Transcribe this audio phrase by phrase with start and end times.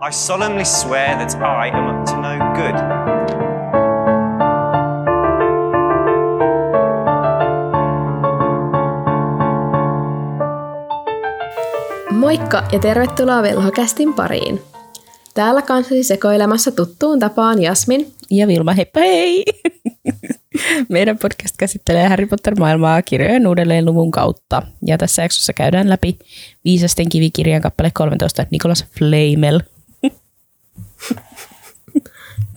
[0.00, 2.74] I solemnly swear that I am up to no good.
[12.12, 14.60] Moikka ja tervetuloa Velhokästin pariin.
[15.34, 18.12] Täällä kanssasi sekoilemassa tuttuun tapaan Jasmin.
[18.30, 19.44] Ja Vilma, heippa hei!
[20.88, 24.62] Meidän podcast käsittelee Harry Potter-maailmaa kirjojen uudelleen luvun kautta.
[24.86, 26.18] Ja tässä jaksossa käydään läpi
[26.64, 29.60] Viisasten kivikirjan kappale 13 Nicholas Flamel.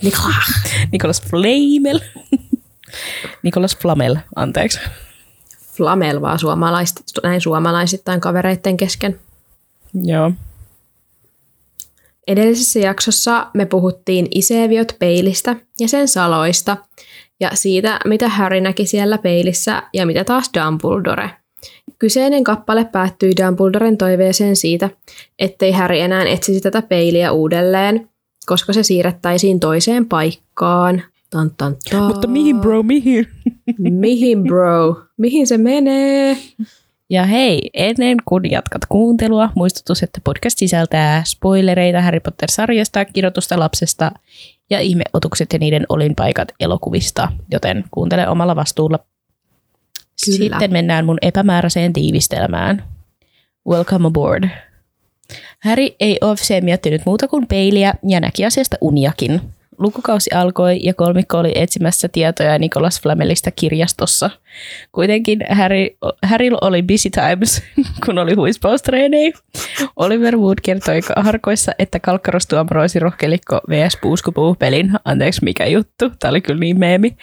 [0.01, 0.45] Niklas.
[0.91, 1.99] Nicholas Flamel.
[3.43, 4.79] Nicholas Flamel, anteeksi.
[5.73, 9.19] Flamel vaan suomalaisit, näin suomalaisittain kavereiden kesken.
[9.93, 10.31] Joo.
[12.27, 16.77] Edellisessä jaksossa me puhuttiin Iseviot peilistä ja sen saloista
[17.39, 21.29] ja siitä, mitä Harry näki siellä peilissä ja mitä taas Dumbledore.
[21.99, 24.89] Kyseinen kappale päättyi Dumbledoren toiveeseen siitä,
[25.39, 28.10] ettei Harry enää etsisi tätä peiliä uudelleen,
[28.45, 31.03] koska se siirrettäisiin toiseen paikkaan.
[31.29, 32.03] Tan, tan, tan.
[32.03, 33.27] Mutta mihin bro, mihin?
[33.79, 35.01] Mihin bro?
[35.17, 36.37] Mihin se menee?
[37.09, 44.11] Ja hei, ennen kuin jatkat kuuntelua, muistutus, että podcast sisältää spoilereita Harry Potter-sarjasta, kirjoitusta lapsesta
[44.70, 48.99] ja ihmeotukset ja niiden olinpaikat elokuvista, joten kuuntele omalla vastuulla.
[50.26, 50.37] Kyllä.
[50.37, 52.83] Sitten mennään mun epämääräiseen tiivistelmään.
[53.67, 54.49] Welcome aboard.
[55.60, 59.41] Harry ei ofseen miettinyt muuta kuin peiliä ja näki asiasta uniakin.
[59.77, 64.29] Lukukausi alkoi ja kolmikko oli etsimässä tietoja Nicholas Flamelista kirjastossa.
[64.91, 65.40] Kuitenkin
[66.23, 67.63] Harry, oli busy times,
[68.06, 69.34] kun oli huispaustreenei.
[69.96, 73.97] Oliver Wood kertoi harkoissa, että Kalkkaros tuomaroisi rohkelikko vs.
[74.01, 74.91] Puuskupuu pelin.
[75.06, 76.09] Anteeksi, mikä juttu.
[76.19, 77.18] Tämä oli kyllä niin meemi.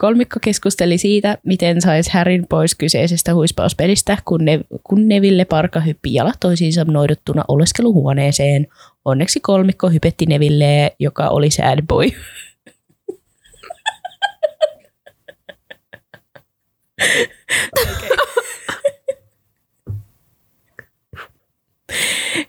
[0.00, 6.14] Kolmikko keskusteli siitä, miten saisi Harryn pois kyseisestä huispauspelistä, kun, ne, kun Neville Parka hyppi
[6.14, 8.66] jalat toisiinsa noiduttuna oleskeluhuoneeseen.
[9.04, 12.10] Onneksi kolmikko hypetti Neville, joka oli sad boy.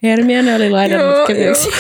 [0.03, 1.72] Hermione oli lainannut iltalukemisen.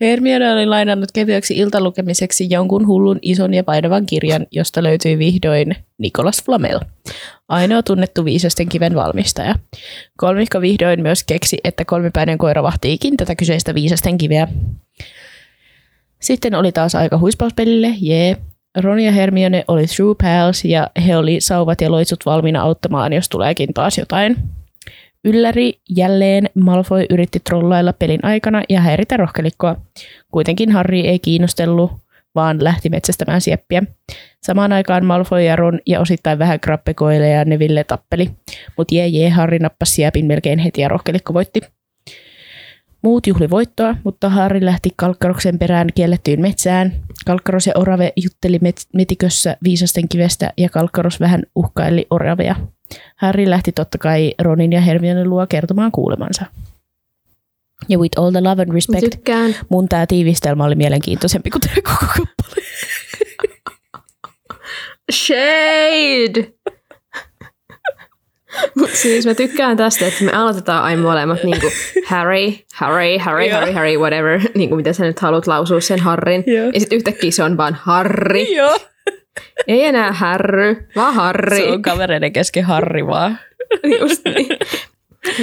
[0.00, 6.42] Hermione oli lainannut kevyeksi iltalukemiseksi jonkun hullun ison ja painavan kirjan, josta löytyi vihdoin Nicholas
[6.44, 6.80] Flamel,
[7.48, 9.54] ainoa tunnettu viisasten kiven valmistaja.
[10.16, 14.48] Kolmikko vihdoin myös keksi, että kolmipäinen koira vahtiikin tätä kyseistä viisasten kiveä.
[16.20, 18.36] Sitten oli taas aika huispauspelille, jee.
[18.76, 23.28] Ron ja Hermione oli true pals ja he oli sauvat ja loitsut valmiina auttamaan, jos
[23.28, 24.36] tuleekin taas jotain.
[25.24, 29.76] Ylläri jälleen Malfoy yritti trollailla pelin aikana ja häiritä rohkelikkoa.
[30.30, 31.92] Kuitenkin Harry ei kiinnostellut,
[32.34, 33.82] vaan lähti metsästämään sieppiä.
[34.42, 38.30] Samaan aikaan Malfoy ja Ron ja osittain vähän krappekoille ja Neville tappeli.
[38.76, 41.60] Mutta jee jee, Harry nappasi siepin melkein heti ja rohkelikko voitti.
[43.02, 46.92] Muut juhli voittoa, mutta Harry lähti Kalkkaroksen perään kiellettyyn metsään.
[47.26, 52.56] Kalkkaros ja Orave jutteli met- metikössä viisasten kivestä ja Kalkkaros vähän uhkaili Oravea.
[53.16, 56.44] Harry lähti totta kai Ronin ja Hermione luo kertomaan kuulemansa.
[57.88, 59.54] Ja with all the love and respect, Tykkään.
[59.68, 62.64] mun tää tiivistelmä oli mielenkiintoisempi kuin tämä koko kappale.
[65.12, 66.52] Shade!
[68.76, 71.72] Mut siis mä tykkään tästä, että me aloitetaan aina molemmat niin kuin
[72.06, 73.58] Harry, Harry, Harry, Joo.
[73.60, 76.44] Harry, Harry, whatever, niin kuin mitä sä nyt haluat lausua sen Harrin.
[76.46, 76.70] Joo.
[76.74, 78.42] Ja sitten yhtäkkiä se on vaan Harry.
[78.42, 78.78] Joo.
[79.66, 81.56] Ei enää Harry, vaan Harry.
[81.56, 83.38] Se on kavereiden kesken Harri vaan.
[84.00, 84.48] Just niin.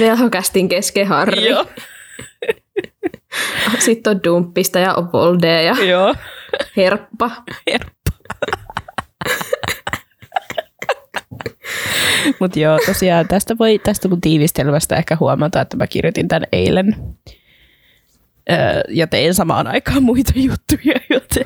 [0.00, 1.48] Velhokästin kesken Harry.
[1.48, 1.66] Joo.
[3.78, 6.14] Sitten on Dumppista ja Ovolde ja Joo.
[6.76, 7.30] Herppa.
[12.40, 16.96] Mutta joo, tosiaan tästä voi tästä mun tiivistelmästä ehkä huomata, että mä kirjoitin tämän eilen.
[18.50, 21.44] Öö, ja tein samaan aikaan muita juttuja, joten...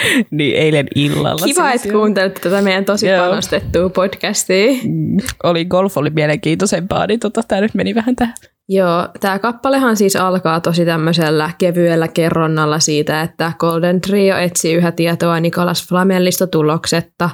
[0.30, 1.46] niin eilen illalla.
[1.46, 3.28] Kiva, siis että kuuntelit tätä meidän tosi Joo.
[3.28, 4.72] panostettua podcastia.
[4.84, 8.34] Mm, Oli golf oli mielenkiintoisempaa, niin tota, tämä nyt meni vähän tähän.
[8.68, 14.92] Joo, tämä kappalehan siis alkaa tosi tämmöisellä kevyellä kerronnalla siitä, että Golden Trio etsii yhä
[14.92, 17.30] tietoa Nikolas Flamellista tuloksetta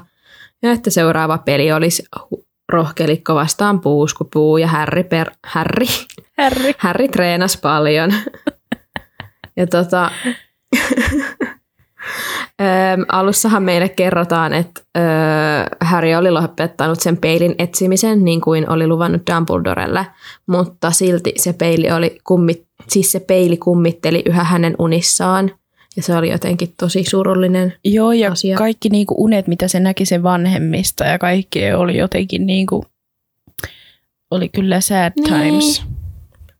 [0.62, 2.02] ja että seuraava peli olisi
[2.68, 5.86] rohkelikko vastaan puuskupuu ja Harry, per, Harry,
[6.38, 6.72] Harry.
[6.78, 8.14] Harry treenas paljon.
[9.56, 10.10] ja tota,
[12.60, 15.00] Öm, alussahan meille kerrotaan, että ö,
[15.80, 20.06] Harry oli lopettanut sen peilin etsimisen niin kuin oli luvannut Dumbledorelle,
[20.46, 25.50] mutta silti se peili, oli kummi, siis se peili kummitteli yhä hänen unissaan.
[25.96, 27.74] Ja se oli jotenkin tosi surullinen.
[27.84, 28.58] Joo, ja asia.
[28.58, 32.84] kaikki niinku unet, mitä se näki sen vanhemmista ja kaikki oli jotenkin niinku,
[34.30, 35.26] oli kyllä sad Niin.
[35.28, 35.82] times.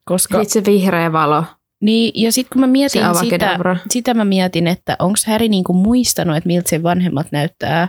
[0.05, 1.45] Koska, Sitten se vihreä valo,
[1.81, 3.59] niin, ja sitten kun mä se mietin sitä,
[3.91, 7.89] sitä mä mietin, että onko Häri niinku muistanut, että miltä sen vanhemmat näyttää,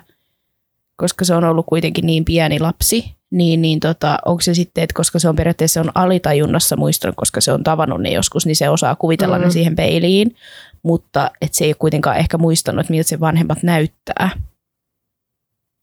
[0.96, 4.94] koska se on ollut kuitenkin niin pieni lapsi, niin, niin tota, onko se sitten, että
[4.94, 8.70] koska se on periaatteessa on alitajunnassa muistanut, koska se on tavannut ne joskus, niin se
[8.70, 9.42] osaa kuvitella mm.
[9.42, 9.46] Mm.
[9.46, 10.36] ne siihen peiliin,
[10.84, 14.30] mutta että se ei ole kuitenkaan ehkä muistanut, että miltä se vanhemmat näyttää.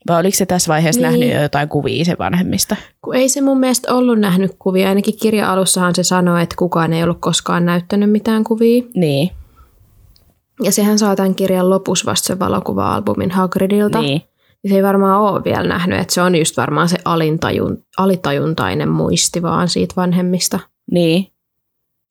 [0.08, 1.11] Vai oliko se tässä vaiheessa niin.
[1.11, 1.20] Niin.
[1.20, 2.76] nähnyt jo jotain kuvia sen vanhemmista?
[3.03, 4.88] Kun ei se mun mielestä ollut nähnyt kuvia.
[4.88, 8.82] Ainakin kirja-alussahan se sanoi, että kukaan ei ollut koskaan näyttänyt mitään kuvia.
[8.94, 9.31] Niin,
[10.62, 14.00] Ja sehän saa tämän kirjan lopussa vasta sen valokuva-albumin Hagridilta.
[14.00, 14.23] niin.
[14.64, 18.88] Ja se ei varmaan ole vielä nähnyt, että se on just varmaan se alintajun, alitajuntainen
[18.88, 20.58] muisti vaan siitä vanhemmista.
[20.91, 21.26] Niin.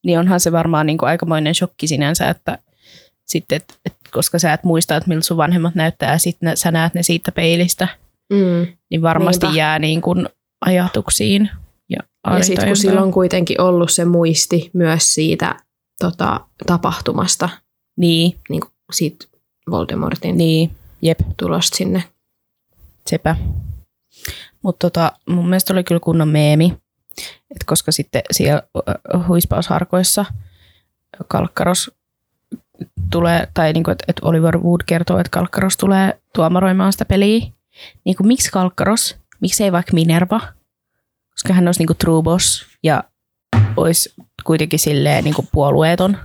[0.05, 2.57] Niin onhan se varmaan niin kuin aikamoinen shokki sinänsä, että
[3.25, 6.71] sitten, et, et, koska sä et muista, että miltä sun vanhemmat näyttää ja sitten sä
[6.71, 7.87] näet ne siitä peilistä,
[8.29, 8.67] Mm.
[8.91, 9.57] niin varmasti Niinpä.
[9.57, 10.29] jää niin kuin
[10.65, 11.49] ajatuksiin.
[11.89, 11.97] Ja,
[12.37, 15.55] Ja sitten kun sillä on kuitenkin ollut se muisti myös siitä
[15.99, 17.49] tota, tapahtumasta,
[17.97, 19.25] Niin, niin kuin siitä
[19.71, 22.03] Voldemortin niin, jep, tulosta sinne.
[23.09, 23.35] sepä.
[24.61, 26.65] Mutta tota, mun mielestä oli kyllä kunnon meemi,
[27.51, 28.63] että koska sitten siellä
[29.27, 30.25] huispausharkoissa
[31.27, 31.91] Kalkkaros
[33.11, 37.39] tulee, tai niin kuin, että, että Oliver Wood kertoo, että Kalkkaros tulee tuomaroimaan sitä peliä.
[38.05, 39.15] Niin kuin, miksi Kalkkaros?
[39.41, 40.41] Miksi ei vaikka Minerva?
[41.31, 43.03] Koska hän olisi niin kuin true boss ja
[43.77, 44.13] olisi
[44.43, 46.17] kuitenkin silleen niin kuin puolueeton.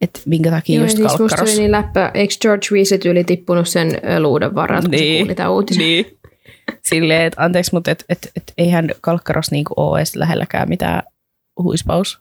[0.00, 1.50] Että minkä takia Joo, just siis musta Kalkkaros?
[1.50, 5.24] oli niin läppä, eikö George Weasley yli tippunut sen luuden varalta, kun se Niin.
[5.24, 5.80] kuuli tämän uutisen?
[5.82, 6.18] Niin.
[6.84, 11.02] Silleen, että anteeksi, mutta et, et, et, eihän Kalkkaros niinku ole edes lähelläkään mitään
[11.62, 12.20] huispaus.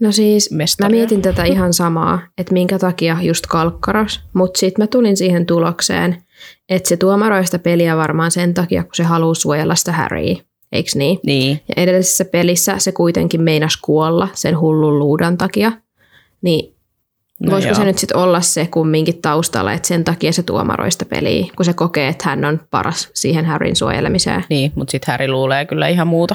[0.00, 0.96] No siis mä Mestaria.
[0.96, 6.22] mietin tätä ihan samaa, että minkä takia just kalkkaros, mutta sitten mä tulin siihen tulokseen,
[6.68, 10.36] että se tuomaroi sitä peliä varmaan sen takia, kun se haluaa suojella sitä Harryä,
[10.72, 11.18] eikö niin?
[11.26, 15.72] Niin, Ja edellisessä pelissä se kuitenkin meinas kuolla sen hullun luudan takia,
[16.42, 16.76] niin
[17.40, 17.78] no voisiko joo.
[17.78, 21.64] se nyt sitten olla se kumminkin taustalla, että sen takia se tuomaroi sitä peliä, kun
[21.64, 24.44] se kokee, että hän on paras siihen Harryn suojelemiseen.
[24.50, 26.34] Niin, mutta sitten Häri luulee kyllä ihan muuta.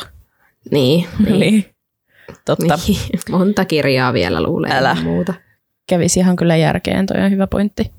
[0.71, 1.39] Niin, niin.
[1.39, 1.65] niin.
[2.45, 2.79] Totta.
[2.87, 2.99] niin.
[3.31, 4.97] Monta kirjaa vielä luulee Älä.
[5.03, 5.33] muuta.
[5.89, 7.91] Kävisi ihan kyllä järkeen, toi on hyvä pointti.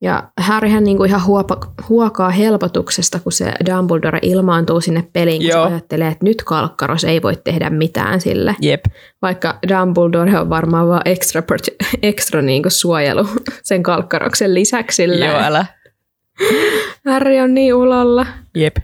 [0.00, 1.56] Ja Harryhän niinku ihan huopa,
[1.88, 7.36] huokaa helpotuksesta, kun se Dumbledore ilmaantuu sinne peliin, kun ajattelee, että nyt Kalkkaros ei voi
[7.36, 8.56] tehdä mitään sille.
[8.60, 8.84] Jep.
[9.22, 11.42] Vaikka Dumbledore on varmaan vaan extra,
[12.02, 13.26] extra niinku suojelu
[13.62, 15.04] sen Kalkkaroksen lisäksi.
[15.04, 15.66] Joo, älä.
[17.06, 18.26] Harry on niin ulolla.
[18.54, 18.76] Jep.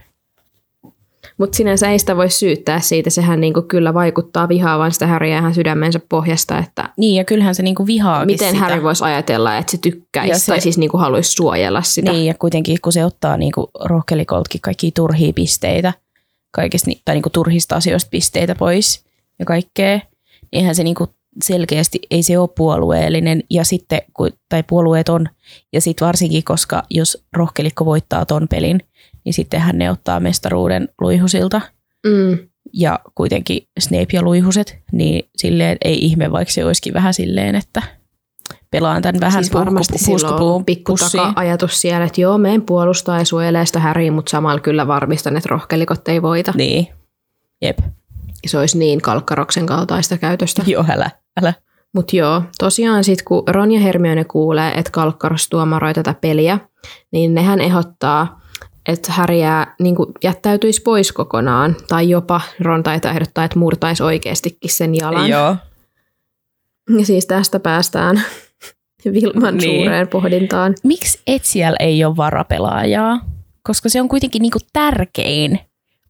[1.37, 3.09] Mutta sinänsä ei sitä voi syyttää siitä.
[3.09, 7.63] Sehän niinku kyllä vaikuttaa vihaavan sitä Harryä ihan sydämensä pohjasta, että Niin, ja kyllähän se
[7.63, 8.59] niinku vihaakin miten sitä.
[8.59, 12.11] Harry voisi ajatella, että se tykkäisi Ja se- tai siis niinku haluaisi suojella sitä.
[12.11, 15.93] Niin, ja kuitenkin kun se ottaa niinku rohkelikoltkin kaikkia turhia pisteitä,
[16.51, 19.05] kaikista, tai niinku turhista asioista pisteitä pois
[19.39, 20.03] ja kaikkea, niin
[20.51, 21.07] eihän se niinku
[21.43, 24.01] selkeästi, ei se ole puolueellinen, ja sitten,
[24.49, 25.29] tai puolueeton,
[25.73, 28.79] ja sitten varsinkin, koska jos rohkelikko voittaa ton pelin,
[29.25, 31.61] niin sittenhän ne ottaa mestaruuden luihusilta,
[32.07, 32.37] Mm.
[32.73, 37.81] ja kuitenkin Snape ja luihuset, niin silleen ei ihme, vaikka se olisikin vähän silleen, että
[38.71, 43.65] pelaan tämän vähän siis varmasti puuskupuun pikku taka-ajatus siellä, että joo, meidän puolustaa ja suojelee
[43.65, 46.53] sitä Harrya, mutta samalla kyllä varmistan, että rohkelikot ei voita.
[46.55, 46.87] Niin,
[47.61, 47.79] jep.
[48.47, 50.63] Se olisi niin kalkkaroksen kaltaista käytöstä.
[50.71, 51.53] Joo, älä, älä.
[51.93, 56.59] Mutta joo, tosiaan sitten kun Ron ja Hermione kuulee, että Kalkkaros tuomaroi tätä peliä,
[57.11, 58.41] niin nehän ehdottaa,
[58.87, 61.75] että Harry jää, niin jättäytyisi pois kokonaan.
[61.87, 65.29] Tai jopa Ron taitaa ehdottaa, että murtaisi oikeastikin sen jalan.
[65.29, 65.55] Joo.
[66.99, 68.21] Ja siis tästä päästään
[69.13, 69.69] Vilman Niin.
[69.69, 69.81] niin.
[69.83, 70.75] suureen pohdintaan.
[70.83, 73.19] Miksi Etsiällä ei ole varapelaajaa?
[73.63, 75.59] Koska se on kuitenkin niinku tärkein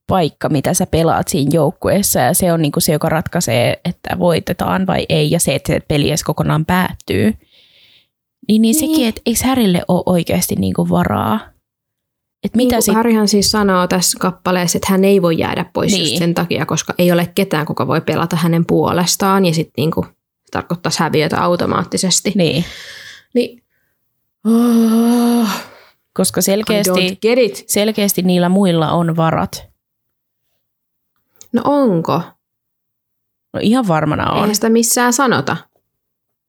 [0.07, 4.87] paikka, mitä sä pelaat siinä joukkueessa ja se on niinku se, joka ratkaisee, että voitetaan
[4.87, 7.23] vai ei ja se, että se peli edes kokonaan päättyy.
[7.25, 7.37] Niin,
[8.47, 8.75] niin, Niin.
[8.75, 11.39] sekin, että eikö Härille ole oikeasti niinku varaa?
[12.45, 15.91] Että mitä niin, sit, Harryhan siis sanoo tässä kappaleessa, että hän ei voi jäädä pois
[15.91, 15.99] Niin.
[16.03, 16.11] niin.
[16.11, 19.45] just sen takia, koska ei ole ketään, kuka voi pelata hänen puolestaan.
[19.45, 20.05] Ja sitten niinku,
[20.51, 22.31] tarkoittaisi häviötä automaattisesti.
[22.35, 22.65] Niin,
[23.33, 23.63] Niin,
[24.45, 25.49] oh,
[26.13, 27.63] koska selkeästi, get it.
[27.67, 29.63] selkeästi niillä muilla on varat.
[31.53, 32.21] No onko?
[33.53, 34.37] No ihan varmana on.
[34.37, 35.57] Eihän sitä missään sanota.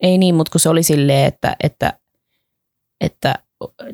[0.00, 1.92] Ei niin, mutta kun se oli silleen, että, että,
[3.00, 3.34] että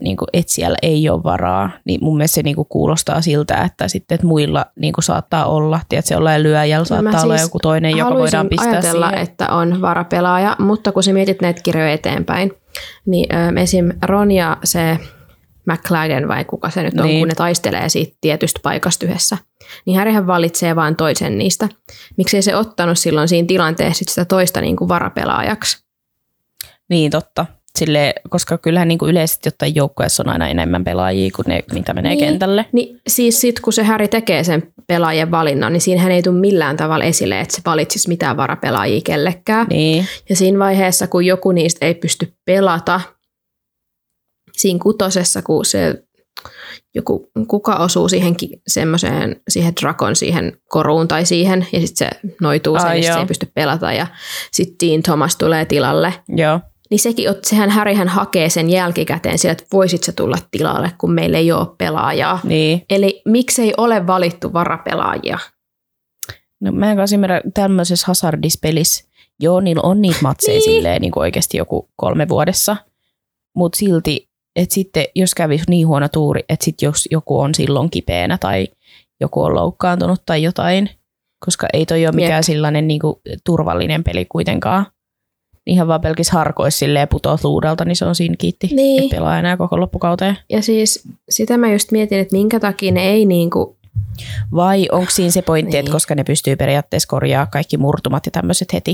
[0.01, 3.89] niin kuin etsijällä ei ole varaa, niin mun mielestä se niin kuin kuulostaa siltä, että
[3.89, 7.59] sitten että muilla niin kuin saattaa olla, tiedätkö, jollain lyöjällä saattaa mä olla siis joku
[7.59, 9.23] toinen, joka voidaan pistää ajatella, siihen.
[9.23, 12.53] että on varapelaaja, mutta kun sä mietit näitä kirjoja eteenpäin,
[13.07, 13.89] niin ö, esim.
[14.03, 14.99] Ron ja se
[15.67, 17.19] McLagan vai kuka se nyt on, Niin.
[17.21, 19.39] kun ne taistelee siitä tietystä paikasta yhdessä,
[19.87, 21.69] niin Härihän valitsee vain toisen niistä.
[22.17, 25.85] Miksei se ottanut silloin siinä tilanteessa sit sitä toista niin kuin varapelaajaksi?
[26.89, 27.47] Niin, totta.
[27.79, 31.95] Sille, koska kyllähän niin kuin yleisesti jotain joukkueessa on aina enemmän pelaajia kuin ne, mitä
[31.95, 32.25] menee Niin.
[32.25, 32.67] kentälle.
[32.73, 36.77] Niin siis sit kun se Häri tekee sen pelaajien valinnan, niin siinähän ei tule millään
[36.77, 39.67] tavalla esille, että se valitsisi mitään varapelaajia kellekään.
[39.71, 43.01] Niin, Ja siinä vaiheessa, kun joku niistä ei pysty pelata,
[44.53, 46.03] siinä kutosessa, kun se
[46.95, 48.35] joku, kuka osuu siihen
[48.67, 53.21] semmoiseen, siihen drakon siihen koruun tai siihen, ja sitten se noituu sen, Ai ja se
[53.21, 54.07] ei pysty pelata, ja
[54.53, 56.15] sitten Dean Thomas tulee tilalle.
[56.29, 56.61] joo.
[56.93, 61.13] Niin sekin, ot- sehän Härihän hakee sen jälkikäteen sillä, että voisit se tulla tilalle, kun
[61.13, 62.41] meillä ei ole pelaajaa.
[62.45, 62.83] Niin.
[62.91, 65.39] Eli miksei ole valittu varapelaajia?
[66.61, 69.05] No mä en kanssa ymmärrä tämmöisessä hazardispelissä.
[69.41, 70.67] Joo, niillä on niitä matseja Niin.
[70.67, 70.77] niin.
[70.77, 72.77] silleen niin kuin oikeasti joku kolme vuodessa.
[73.57, 77.91] Mutta silti, että sitten jos kävisi niin huono tuuri, että sitten jos joku on silloin
[77.91, 78.69] kipeänä tai
[79.21, 80.91] joku on loukkaantunut tai jotain,
[81.45, 82.45] koska ei toi ole mikään Jep.
[82.45, 84.87] sellainen niin kuin turvallinen peli kuitenkaan.
[85.67, 88.67] Ihan vaan pelkis harkois silleen putoat luudelta, niin se on siinä kiitti.
[88.73, 89.05] Niin.
[89.05, 90.39] Et pelaa enää koko loppukauteen.
[90.51, 93.77] Ja siis sitä mä just mietin, että minkä takia ne ei niinku
[94.55, 95.73] Vai onko siinä se pointti, niin.
[95.73, 95.81] Niin.
[95.81, 98.91] että koska ne pystyy periaatteessa korjaa kaikki murtumat ja tämmöiset heti,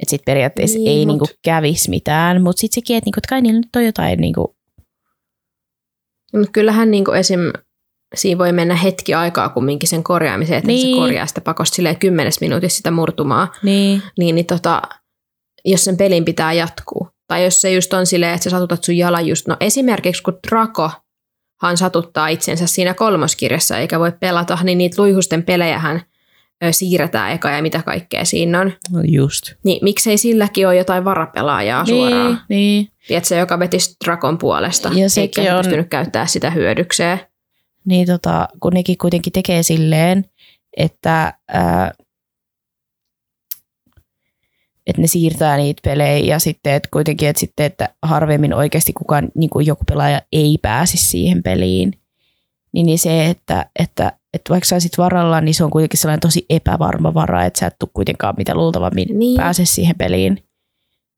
[0.00, 3.18] että sitten periaatteessa niin, Niin, ei mut- niinku kävisi mitään, mutta sitten sekin, että niinku,
[3.18, 4.56] et kai niillä nyt on jotain, niinku,
[6.32, 7.40] Mutta kyllähän niin kuin esim.
[8.14, 10.84] siinä voi mennä hetki aikaa kumminkin sen korjaamiseen, että niin.
[10.86, 10.96] Niin.
[10.96, 14.02] se korjaa sitä pakosta silleen kymmenes minuutissa sitä murtumaa, niin.
[14.18, 14.82] niin, niin tota,
[15.64, 17.08] jos sen pelin pitää jatkuu.
[17.26, 20.38] Tai jos se just on silleen, että sä satutat sun jalan just, no esimerkiksi kun
[20.48, 26.02] Drakohan satuttaa itsensä siinä kolmoskirjassa eikä voi pelata, niin niitä luihusten pelejähän
[26.70, 28.72] siirretään eka ja mitä kaikkea siinä on.
[28.92, 29.52] No just.
[29.64, 32.40] Niin miksei silläkin ole jotain varapelaajaa Niin, suoraan?
[32.48, 32.88] niin.
[33.08, 37.20] Tiedätkö, joka vetisi Drakon puolesta, Ja eikä sekin on- pystynyt käyttää sitä hyödykseen.
[37.84, 40.24] niin tota, kun nekin kuitenkin tekee silleen,
[40.76, 41.92] että, ää,
[44.86, 49.28] että ne siirtää niitä pelejä ja sitten että kuitenkin, että, sitten, että harvemmin oikeasti kukaan,
[49.34, 51.92] niin kuin joku pelaaja ei pääsi siihen peliin,
[52.72, 56.20] niin, niin se, että, että, että vaikka sä olisit varalla, niin se on kuitenkin sellainen
[56.20, 59.36] tosi epävarma vara, että sä et tule kuitenkaan mitä luultavammin Niin.
[59.36, 60.44] pääse siihen peliin.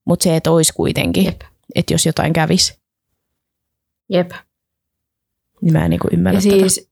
[0.05, 1.41] Mutta se, että olisi kuitenkin, Jep.
[1.75, 2.79] että jos jotain kävisi,
[4.09, 4.31] Jep.
[5.61, 6.91] niin mä en niin kuin ymmärrä Ja siis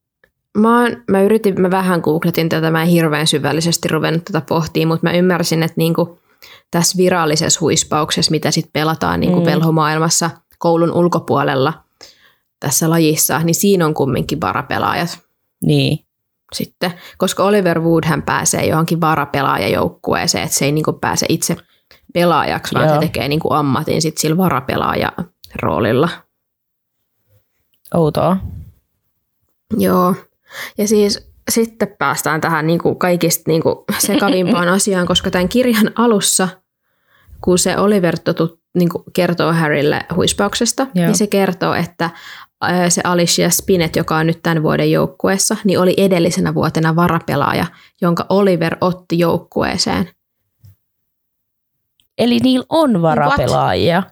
[0.59, 4.95] mä, oon, mä yritin, mä vähän googletin tätä, mä en hirveän syvällisesti ruvennut tätä pohtimaan,
[4.95, 6.19] mutta mä ymmärsin, että niinku
[6.71, 9.43] tässä virallisessa huispauksessa, mitä sitten pelataan niinku Mm.
[9.47, 9.51] mm.
[9.53, 11.73] pelhomaailmassa koulun ulkopuolella
[12.61, 15.19] tässä lajissa, niin siinä on kumminkin varapelaajat.
[15.65, 15.99] Niin,
[16.53, 16.93] sitten.
[17.19, 21.57] Koska Oliver Wood hän pääsee johonkin varapelaajajoukkueeseen, että se ei niinku pääse itse
[22.15, 22.95] pelaajaksi, vaan Joo.
[22.95, 25.13] se tekee niinku ammatin sit sillä varapelaaja
[25.63, 26.09] roolilla.
[27.95, 28.37] outoa.
[29.79, 30.15] Joo.
[30.79, 35.91] Ja siis sitten päästään tähän niin kuin kaikista niin kuin sekavimpaan asiaan, koska tämän kirjan
[35.95, 36.49] alussa,
[37.41, 40.91] kun se Oliver totu, niin kuin kertoo Harrylle huispauksesta, Joo.
[40.95, 41.07] Joo.
[41.07, 42.11] niin se kertoo, että
[42.89, 47.67] se Alicia Spinett, joka on nyt tämän vuoden joukkueessa, niin oli edellisenä vuotena varapelaaja,
[48.01, 50.09] jonka Oliver otti joukkueeseen.
[52.19, 54.03] Eli niillä on varapelaajia.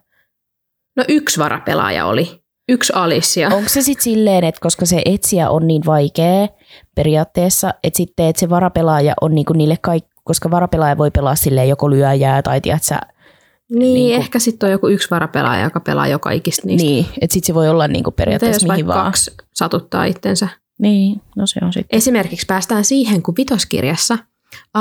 [0.97, 2.42] No yksi varapelaaja oli.
[2.69, 3.49] Yksi Alicia.
[3.49, 6.49] Onko se sitten silleen, että koska se etsiä on niin vaikea
[6.95, 11.69] periaatteessa, että sitten että se varapelaaja on niinku niille kaikki, koska varapelaaja voi pelaa silleen
[11.69, 15.81] joko lyöjää tai tiedätkö, Niin, niin niin kuin- ehkä sitten on joku yksi varapelaaja, joka
[15.81, 16.87] pelaa joka ikistä niistä.
[16.87, 19.05] niin, että sitten se voi olla niinku Mitä jos periaatteessa mihin vaan.
[19.05, 20.49] kaksi satuttaa itsensä?
[20.79, 21.97] Niin, no se on sitten.
[21.97, 24.19] Esimerkiksi päästään siihen, kun vitoskirjassa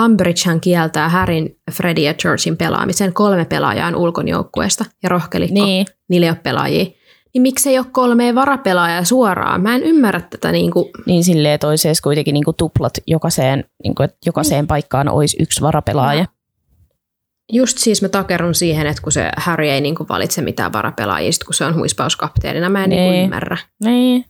[0.04, 5.66] Umbridgehan kieltää Harryn, Freddy ja Georgein pelaamisen kolme pelaajaa on ulkonjoukkueesta ja rohkelikko, niin.
[5.66, 6.86] Niin, niillä ei ole pelaajia.
[7.34, 9.62] Niin miksei ole kolmea varapelaajaa suoraan?
[9.62, 14.18] Mä en ymmärrä tätä niin kuin, niin silleen toisessa kuitenkin niinku tuplat jokaiseen, niinku, että
[14.26, 16.26] jokaiseen paikkaan olisi yksi varapelaaja.
[17.54, 21.32] just siis mä takerun siihen, että kun se Harry ei niin kuin valitse mitään varapelaajia,
[21.32, 23.00] sit kun se on huispauskapteenina, mä en niin.
[23.02, 23.24] Niin Niin.
[23.24, 23.58] ymmärrä.
[23.84, 24.26] Niin.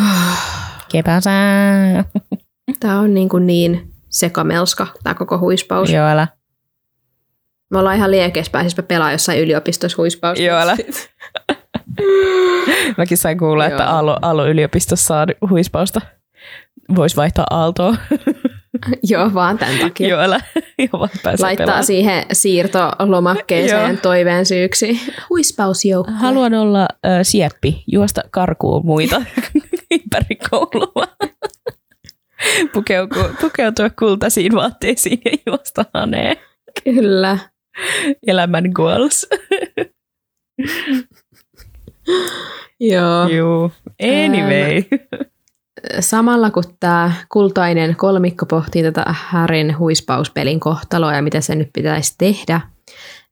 [0.92, 1.30] Kepäsä.
[2.80, 5.90] Tämä on niin, kuin niin sekamelska, tämä koko huispaus.
[5.92, 6.28] Joo, älä.
[7.70, 10.40] Me ollaan ihan liekeis pääsispä pelaa jossain yliopistossa huispaus.
[10.40, 10.76] Joo, älä.
[12.98, 13.92] Mäkin sain kuulla, että Joo.
[13.92, 16.00] Aalto, Aalto yliopistossa saa huispausta.
[16.96, 17.96] Voisi vaihtaa Aaltoa.
[19.10, 20.08] Joo, vaan tämän takia.
[20.08, 20.40] Joo, älä.
[20.78, 21.84] Joo, vaan Laittaa pelaamaan.
[21.84, 25.00] siihen siirtolomakkeeseen toiveen syyksi.
[25.30, 26.14] Huispausjoukkue.
[26.14, 29.22] Haluan olla äh, sieppi, juosta karkuun muita
[29.90, 31.06] ympäri koulua.
[32.72, 36.36] Pukeutua, pukeutua kultaisiin vaatteisiin ja juosta haneen.
[36.84, 37.38] Kyllä.
[38.26, 39.26] Elämän goals.
[42.80, 43.28] Joo.
[43.28, 43.70] Joo.
[44.02, 44.82] Anyway.
[46.00, 52.14] Samalla kun tämä kultainen kolmikko pohtii tätä Härin huispauspelin kohtaloa ja mitä se nyt pitäisi
[52.18, 52.60] tehdä,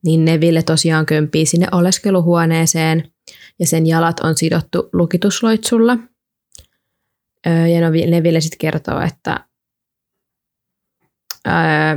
[0.05, 3.11] niin Neville tosiaan kömpii sinne oleskeluhuoneeseen
[3.59, 5.97] ja sen jalat on sidottu lukitusloitsulla.
[7.45, 9.45] Ja Novi- Neville sitten kertoo, että
[11.47, 11.53] öö,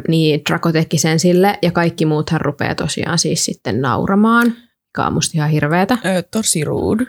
[0.09, 4.55] niin Draco teki sen sille ja kaikki muuthan rupeaa tosiaan siis sitten nauramaan,
[4.93, 5.99] mikä on musta ihan hirveetä.
[6.05, 7.07] Ö, tosi rude.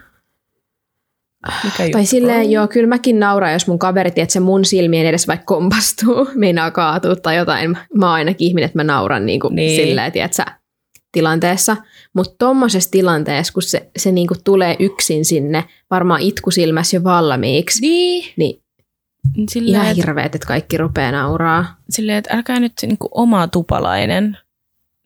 [1.64, 5.28] Mikä Tai silleen, joo, kyllä mäkin nauran, jos mun kaveri, että se mun silmien edes
[5.28, 7.78] vaikka kompastuu, meinaa kaatua tai jotain.
[7.94, 9.68] Mä oon ainakin ihminen, että mä nauran niin kuin Niin.
[9.78, 9.88] niin.
[9.88, 10.44] silleen, tiedätkö,
[11.12, 11.78] tilanteessa.
[12.16, 17.82] Mutta tommosessa tilanteessa, kun se, se niin kuin tulee yksin sinne, varmaan itkusilmässä jo valmiiksi,
[17.82, 18.34] Niin.
[18.38, 18.64] niin
[19.50, 21.76] Silleen, ihan et, hirveet, että kaikki rupeaa nauraa.
[21.90, 24.38] silleen, että älkää nyt niinku oma tupalainen.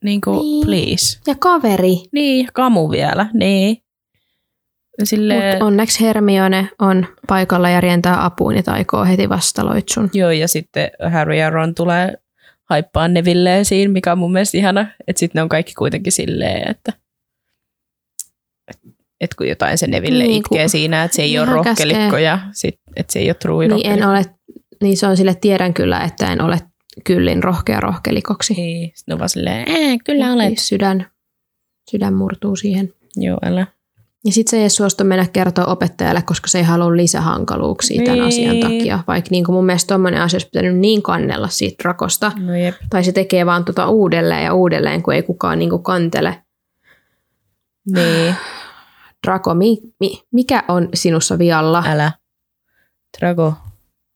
[0.03, 0.65] Niinku, Niin.
[0.65, 1.19] please.
[1.27, 1.95] Ja kaveri.
[2.11, 3.29] Niin, ja kamu vielä.
[3.33, 3.77] Niin.
[5.03, 10.09] Silleen, Mutta onneksi Hermione on paikalla ja rientää apuun ja taikoo heti vastaloitsun.
[10.13, 12.13] Joo, ja sitten Harry ja Ron tulee
[12.69, 14.81] haippaa Neville siinä, mikä on mun mielestä ihana.
[15.07, 16.93] Että sitten ne on kaikki kuitenkin silleen, että
[19.21, 21.49] et, kun jotain se Neville Niin, niin, itkee kun- siinä, että se ei Niin, ole
[21.51, 22.21] rohkelikko käskee.
[22.21, 24.25] ja sit, että se ei ole true Niin en ole,
[24.81, 26.59] niin se on sille tiedän kyllä, että en ole
[27.03, 28.53] kyllin rohkea rohkelikoksi.
[28.53, 30.47] Niin, sitten on vaan silleen, ee, kyllä olet.
[30.47, 31.05] Niin Sydän,
[31.91, 32.93] sydän murtuu siihen.
[33.15, 33.67] Joo, älä.
[34.25, 38.27] Ja sitten se ei suostu mennä kertoa opettajalle, koska se ei halua lisähankaluuksia tämän Niin.
[38.27, 38.99] asian takia.
[39.07, 42.31] Vaikka niin mun mielestä tuommoinen asia olisi pitänyt niin kannella siitä rakosta.
[42.39, 42.75] No jep.
[42.89, 46.41] Tai se tekee vaan tota uudelleen ja uudelleen, kun ei kukaan niin kuin kantele.
[47.93, 48.35] Niin,
[49.27, 51.83] Drako, mi, mi, mikä on sinussa vialla?
[51.87, 52.11] älä.
[53.19, 53.53] Drago,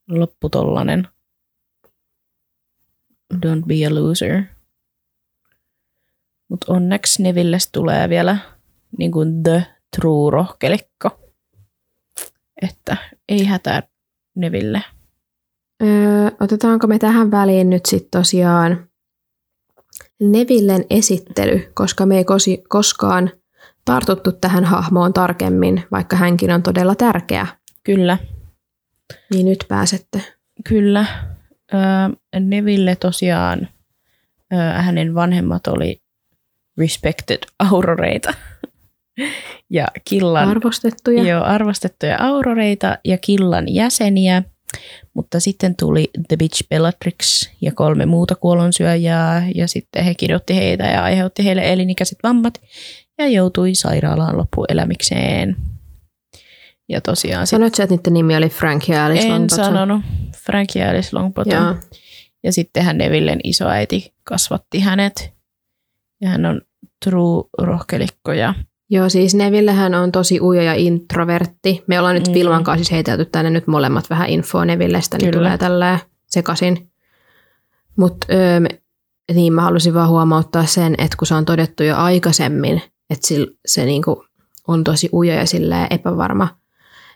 [0.09, 1.07] loppu tollanen.
[3.33, 4.43] Don't be a loser.
[6.49, 8.37] Mutta onneksi Nevilles tulee vielä
[8.97, 11.19] niin kuin the true rohkelikko.
[12.61, 12.97] Että
[13.29, 13.83] ei hätää
[14.35, 14.83] Neville.
[15.83, 18.89] Öö, otetaanko me tähän väliin nyt sitten tosiaan
[20.19, 23.31] Nevillen esittely, koska me ei kosi, koskaan
[23.85, 27.47] tartuttu tähän hahmoon tarkemmin, vaikka hänkin on todella tärkeä.
[27.83, 28.17] Kyllä,
[29.33, 30.23] Niin nyt pääsette.
[30.69, 31.05] kyllä.
[32.39, 33.67] Neville tosiaan,
[34.75, 36.01] hänen vanhemmat oli
[36.77, 38.33] respected auroreita.
[39.69, 41.23] ja Killan Arvostettuja.
[41.23, 44.43] Joo, arvostettuja auroreita ja Killan jäseniä,
[45.13, 50.83] mutta sitten tuli The Bitch Bellatrix ja kolme muuta kuolonsyöjää ja sitten he kidotti heitä
[50.83, 52.61] ja aiheutti heille elinikäiset vammat
[53.17, 55.55] ja joutui sairaalaan loppuelämikseen.
[56.91, 59.65] Ja tosiaan Sanoit sä, että niiden nimi oli Frank ja Alice en Longbottom?
[59.65, 60.01] sanonut
[60.45, 61.63] Frank ja Alice Longbottom.
[61.63, 61.75] Joo.
[62.43, 65.33] Ja sitten hän Nevillen isoäiti kasvatti hänet.
[66.21, 66.61] Ja hän on
[67.05, 68.53] true rohkelikko ja
[68.89, 71.83] Joo, siis Nevillehän on tosi ujo ja introvertti.
[71.87, 72.33] Me ollaan nyt Mm.
[72.33, 75.37] Vilman kanssa siis heitelty tänne nyt molemmat vähän infoa Nevillestä, niin Kyllä.
[75.39, 76.91] tulee tälleen sekaisin.
[77.97, 78.27] Mutta
[79.33, 83.43] niin mä halusin vaan huomauttaa sen, että kun se on todettu jo aikaisemmin, että sil,
[83.65, 84.25] se niinku
[84.67, 86.47] on tosi ujo ja silleen epävarma,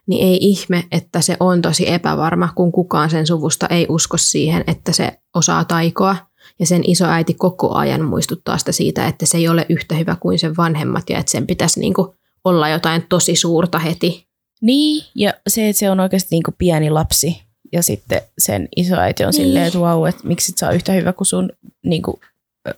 [0.08, 4.64] niin ei ihme, että se on tosi epävarma, kun kukaan sen suvusta ei usko siihen,
[4.68, 6.16] että se osaa taikoa.
[6.60, 10.40] Ja sen isoäiti koko ajan muistuttaa sitä siitä, että se ei ole yhtä hyvä kuin
[10.40, 14.28] sen vanhemmat ja että sen pitäisi niinku olla jotain tosi suurta heti.
[14.62, 17.42] Niin, ja se, että se on oikeasti niin kuin pieni lapsi.
[17.72, 19.34] Ja sitten sen isoäiti on Niin.
[19.48, 21.50] silleen, että vau, että miksi et sä oot yhtä hyvä kuin sun
[21.86, 22.18] niin kuin,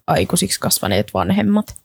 [0.07, 1.75] aikuisiksi kasvaneet vanhemmat,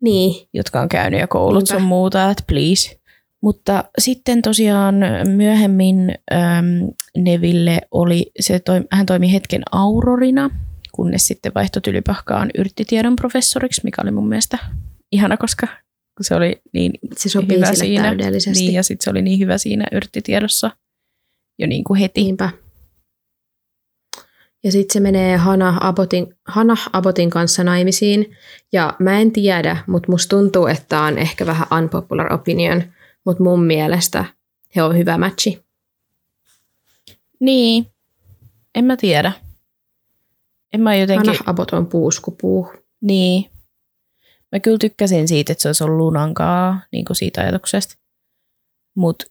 [0.00, 1.74] Niin, jotka on käynyt jo koulut Niinpä.
[1.74, 2.99] sun muuta, että please.
[3.42, 4.94] Mutta sitten tosiaan
[5.28, 10.50] myöhemmin äm, Neville oli, se toimi, hän toimi hetken aurorina,
[10.92, 14.58] kunnes sitten vaihtoi tylypahkaan yrttitiedon professoriksi, mikä oli mun mielestä
[15.12, 15.66] ihana, koska
[16.20, 18.02] se oli niin se sopii hyvä siinä.
[18.02, 18.64] täydellisesti.
[18.64, 20.70] Niin, ja sitten se oli niin hyvä siinä yrttitiedossa
[21.58, 22.22] jo niin kuin heti.
[22.22, 22.50] Niinpä.
[24.64, 28.36] Ja sitten se menee Hana Abotin, Hana Abotin kanssa naimisiin.
[28.72, 32.82] Ja mä en tiedä, mutta musta tuntuu, että on ehkä vähän unpopular opinion.
[33.26, 34.24] Mutta mun mielestä
[34.76, 35.64] he on hyvä matchi.
[37.40, 37.86] Niin,
[38.74, 39.32] en mä tiedä.
[40.72, 42.72] En mä jotenkin, Hana Abot on puuskupuu.
[43.00, 43.50] niin.
[44.52, 47.94] Mä kyllä tykkäsin siitä, että se olisi ollut lunankaa, niin kuin siitä ajatuksesta.
[48.94, 49.24] Mutta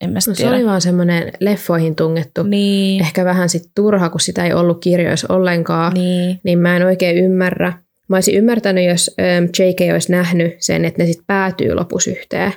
[0.00, 0.56] En mä No, sit se tiedä.
[0.56, 2.42] oli vaan semmoinen leffoihin tungettu.
[2.42, 5.94] Niin, Ehkä vähän sit turha, kun sitä ei ollut kirjoissa ollenkaan.
[5.94, 6.40] niin.
[6.44, 7.72] niin mä en oikein ymmärrä.
[8.08, 12.52] Mä olisin ymmärtänyt, jos ähm, JK olisi nähnyt sen, että ne sitten päätyy lopussa yhteen.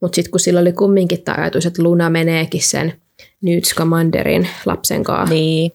[0.00, 2.92] Mutta sitten kun sillä oli kumminkin tämä ajatus, että Luna meneekin sen
[3.42, 5.72] Newt Scamanderin lapsen kanssa Niin,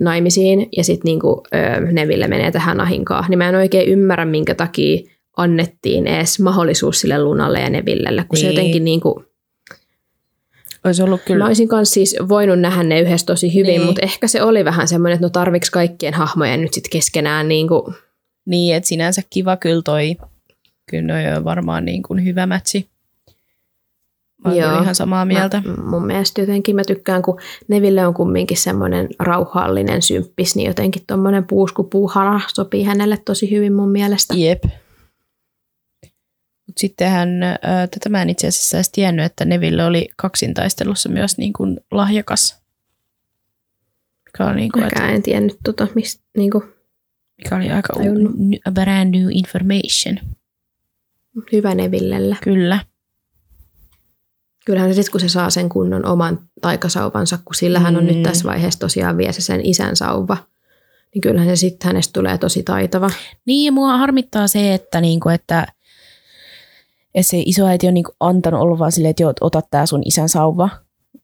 [0.00, 1.42] naimisiin ja sitten niinku,
[1.92, 7.22] Neville menee tähän ahinkaan, niin mä en oikein ymmärrä, minkä takia annettiin edes mahdollisuus sille
[7.22, 8.56] Lunalle ja Nevillelle, kun se Niin.
[8.56, 9.24] jotenkin niinku,
[10.84, 11.38] olisi ollut kyllä.
[11.38, 13.78] Mä olisin kanssa siis voinut nähdä ne yhdessä tosi hyvin, Niin.
[13.78, 13.86] niin.
[13.86, 17.94] mutta ehkä se oli vähän semmoinen, että no tarviks kaikkien hahmojen nyt sitten keskenään niinku
[18.46, 20.16] Niin, että sinänsä kiva kyllä toi.
[20.90, 22.88] Kyllä on varmaan niin kuin hyvä mätsi.
[24.44, 24.82] Mä Joo.
[24.82, 25.62] ihan samaa mieltä.
[25.66, 31.02] Mä, mun mielestä jotenkin mä tykkään, kun Neville on kumminkin semmoinen rauhallinen symppis, niin jotenkin
[31.06, 34.34] tommonen puuskupuuhara sopii hänelle tosi hyvin mun mielestä.
[34.36, 34.64] Jep.
[36.66, 41.38] Mut sittenhän, äh, tätä mä en itse asiassa edes tiennyt, että Neville oli kaksintaistelussa myös
[41.38, 42.62] niin kuin lahjakas.
[44.24, 46.64] Mikä oli, niin kuin, että, en tiennyt tota, mistä, niinku,
[47.38, 48.32] mikä oli aika tajunnut.
[48.32, 50.35] u- brand new information.
[51.52, 52.36] Hyvä Nevillellä.
[52.42, 52.78] Kyllä.
[54.66, 58.06] Kyllähän se sitten, kun se saa sen kunnon oman taikasauvansa, kun sillähän on Mm.
[58.06, 60.36] nyt tässä vaiheessa tosiaan vie se sen isän sauva,
[61.14, 63.10] niin kyllähän se sitten hänestä tulee tosi taitava.
[63.46, 65.66] Niin, ja mua harmittaa se, että, niinku, että,
[67.14, 70.28] että se isoäiti on niinku antanut olla vaan silleen, että joo, ota tää sun isän
[70.28, 70.68] sauva,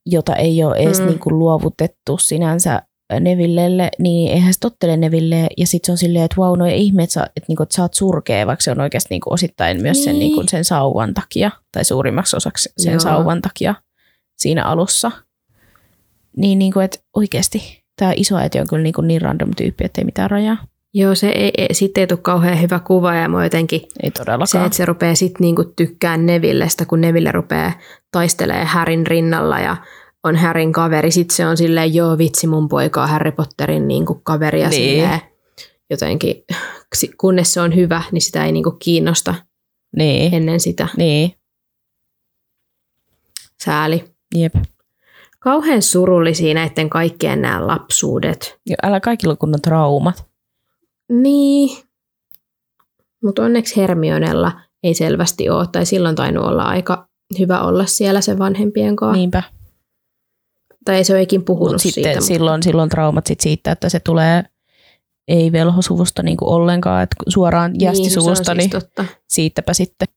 [0.07, 1.05] jota ei ole edes Mm.
[1.05, 1.09] mm.
[1.11, 2.83] niinku luovutettu sinänsä
[3.21, 7.03] Nevillelle, niin eihän se tottele Neville, ja sitten se on silleen, että vau, no ihme,
[7.03, 10.05] että sä, että, niinku, että sä oot surkea, vaikka se on oikeasti niinku osittain myös
[10.05, 10.21] sen, Niin.
[10.21, 13.01] niinku, sen sauvan takia, tai suurimmaksi osaksi sen Joo.
[13.01, 13.75] sauvan takia
[14.37, 15.11] siinä alussa.
[16.37, 20.31] Niin, niinku, että oikeasti tämä isoäiti on kyllä niinku niin random tyyppi, että ei mitään
[20.31, 20.57] rajaa.
[20.95, 24.47] Joo, se ei, ei, sitten ei tule kauhean hyvä kuva ja mua jotenkin Ei todellakaan.
[24.47, 27.73] se, että se rupeaa sitten niinku tykkään Nevillestä, kun Neville rupeaa
[28.13, 29.77] taistelee Härin rinnalla ja
[30.25, 31.11] on Härin kaveri.
[31.11, 34.83] Sitten se on silleen, joo vitsi, mun poika on Harry Potterin niinku kaveri ja Niin.
[35.01, 35.21] silleen
[35.91, 36.45] jotenkin,
[37.21, 39.35] kunnes se on hyvä, niin sitä ei niinku kiinnosta
[39.97, 40.89] Niin, ennen sitä.
[40.97, 41.35] niin,
[43.65, 44.05] Sääli.
[44.35, 44.55] jep.
[45.39, 48.61] Kauhean surullisia näiden kaikkien nämä lapsuudet.
[48.69, 50.25] Ja älä kaikilla kunnon traumat.
[51.09, 51.79] Niin.
[53.25, 57.09] Mutta onneksi Hermionella ei selvästi ole, tai silloin tainnut olla aika
[57.39, 59.13] hyvä olla siellä sen vanhempien kanssa.
[59.13, 59.21] Niin.
[59.21, 59.43] Niinpä.
[60.85, 61.95] Tai ei se olekin puhunut Mutta siitä.
[61.95, 64.45] sitten mutta- silloin, silloin traumat sit siitä, että se tulee
[65.29, 69.05] ei velhosuvusta niinku ollenkaan, että suoraan jästisuvusta, niin, niin, se on siis totta.
[69.29, 70.09] siitäpä sitten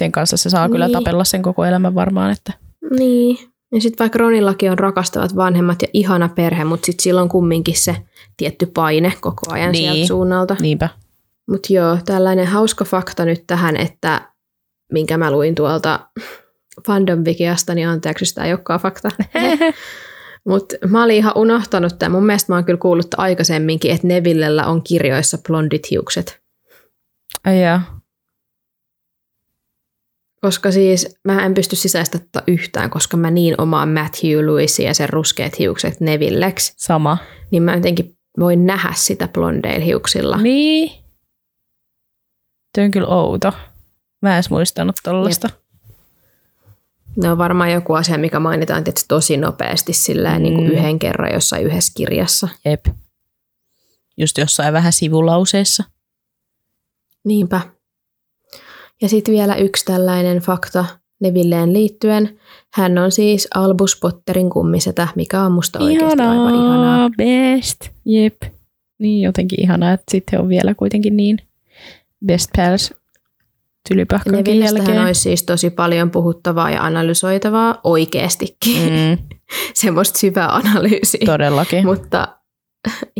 [0.00, 0.92] sen kanssa se saa kyllä Niin.
[0.92, 2.30] tapella sen koko elämän varmaan.
[2.30, 2.52] Että.
[2.98, 3.38] Niin.
[3.72, 7.76] Ja sitten vaikka Ronillakin on rakastavat vanhemmat ja ihana perhe, mutta sitten sillä on kumminkin
[7.76, 7.96] se
[8.36, 9.82] tietty paine koko ajan Niin.
[9.82, 9.92] niin.
[9.94, 10.56] sieltä suunnalta.
[10.60, 10.88] Niinpä.
[11.50, 14.28] Mutta joo, tällainen hauska fakta nyt tähän, että
[14.92, 16.00] minkä mä luin tuolta
[16.86, 19.10] fandom Wikiasta, niin anteeksi, tämä ei olekaan fakta.
[20.48, 22.12] Mutta mä olin ihan unohtanut tämän.
[22.12, 26.42] Mun mielestä mä oon kyllä kuullut aikaisemminkin, että Nevillellä on kirjoissa blondit hiukset.
[27.44, 28.00] Ai jaa.
[30.40, 35.08] Koska siis mä en pysty sisäistämään yhtään, koska mä niin omaan Matthew Lewisin ja sen
[35.08, 37.18] ruskeat hiukset Nevilleksi, Sama.
[37.50, 40.36] niin mä jotenkin voin nähdä sitä blondeilla hiuksilla.
[40.36, 40.90] Niin.
[42.74, 43.52] Tuo on kyllä outo.
[44.22, 45.50] Mä en edes muistanut tollasta.
[47.22, 50.42] Ne on varmaan joku asia, mikä mainitaan tietysti tosi nopeasti sillä Mm.
[50.42, 52.48] niin kuin yhden kerran jossain yhdessä kirjassa.
[52.64, 52.86] Jep.
[54.16, 55.84] Just jossain vähän sivulauseessa.
[57.24, 57.60] Niinpä.
[59.02, 60.84] Ja sitten vielä yksi tällainen fakta
[61.20, 62.38] Nevilleen liittyen.
[62.74, 67.10] Hän on siis Albus Potterin kummisetä, mikä on musta oikeasti aivan ihanaa.
[67.16, 67.80] best.
[68.04, 68.42] Jep.
[68.98, 71.38] Niin jotenkin ihanaa, että sitten on vielä kuitenkin niin
[72.26, 72.94] best pals
[73.88, 75.02] tylypähkönkin jälkeen.
[75.02, 78.92] olisi siis tosi paljon puhuttavaa ja analysoitavaa oikeastikin.
[78.92, 79.36] Mm,
[79.74, 81.20] Semmoista syvää analyysiä.
[81.26, 81.84] todellakin.
[81.86, 82.28] Mutta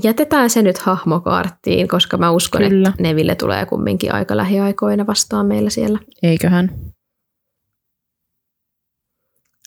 [0.05, 2.89] jätetään se nyt hahmokaarttiin, koska mä uskon, Kyllä.
[2.89, 5.99] että Neville tulee kumminkin aika lähiaikoina vastaan meillä siellä.
[6.23, 6.71] Eiköhän.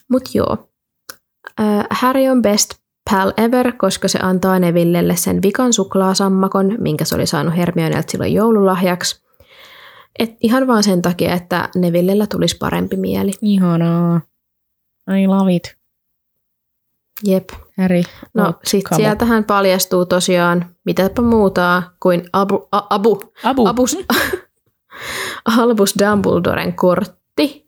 [0.09, 0.69] Mut joo.
[1.59, 2.73] Äh, Harry on best
[3.11, 8.33] pal ever, koska se antaa Nevillelle sen vikan suklaasammakon, minkä se oli saanut Hermionelta silloin
[8.33, 9.21] joululahjaksi.
[10.19, 13.31] Et ihan vaan sen takia, että Nevillellä tulisi parempi mieli.
[13.41, 14.21] Ihanaa.
[15.21, 15.77] I love it.
[17.23, 17.49] Jep.
[17.77, 18.01] Harry.
[18.33, 19.01] No sit kamu.
[19.01, 23.67] sieltähän paljastuu tosiaan mitäpä muuta kuin Abu, a, Abu, Abu.
[23.67, 23.97] Abus,
[25.57, 27.67] Albus Dumbledoren kortti.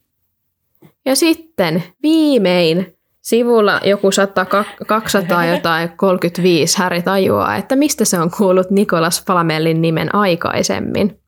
[1.06, 4.46] Ja sitten viimein sivulla joku 100,
[4.88, 11.23] 200 jotain 35 Häri tajuaa, että mistä se on kuullut Nikolas Flamellin nimen aikaisemmin.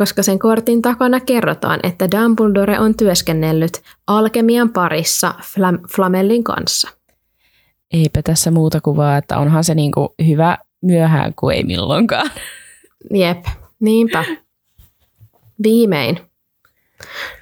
[0.00, 6.88] Koska sen kortin takana kerrotaan, että Dumbledore on työskennellyt alkemian parissa Flam- Flamellin kanssa.
[7.92, 12.30] Eipä tässä muuta kuvaa, että onhan se niinku hyvä myöhään kuin ei milloinkaan.
[13.14, 13.44] Jep,
[13.80, 14.24] niinpä.
[15.62, 16.20] Viimein.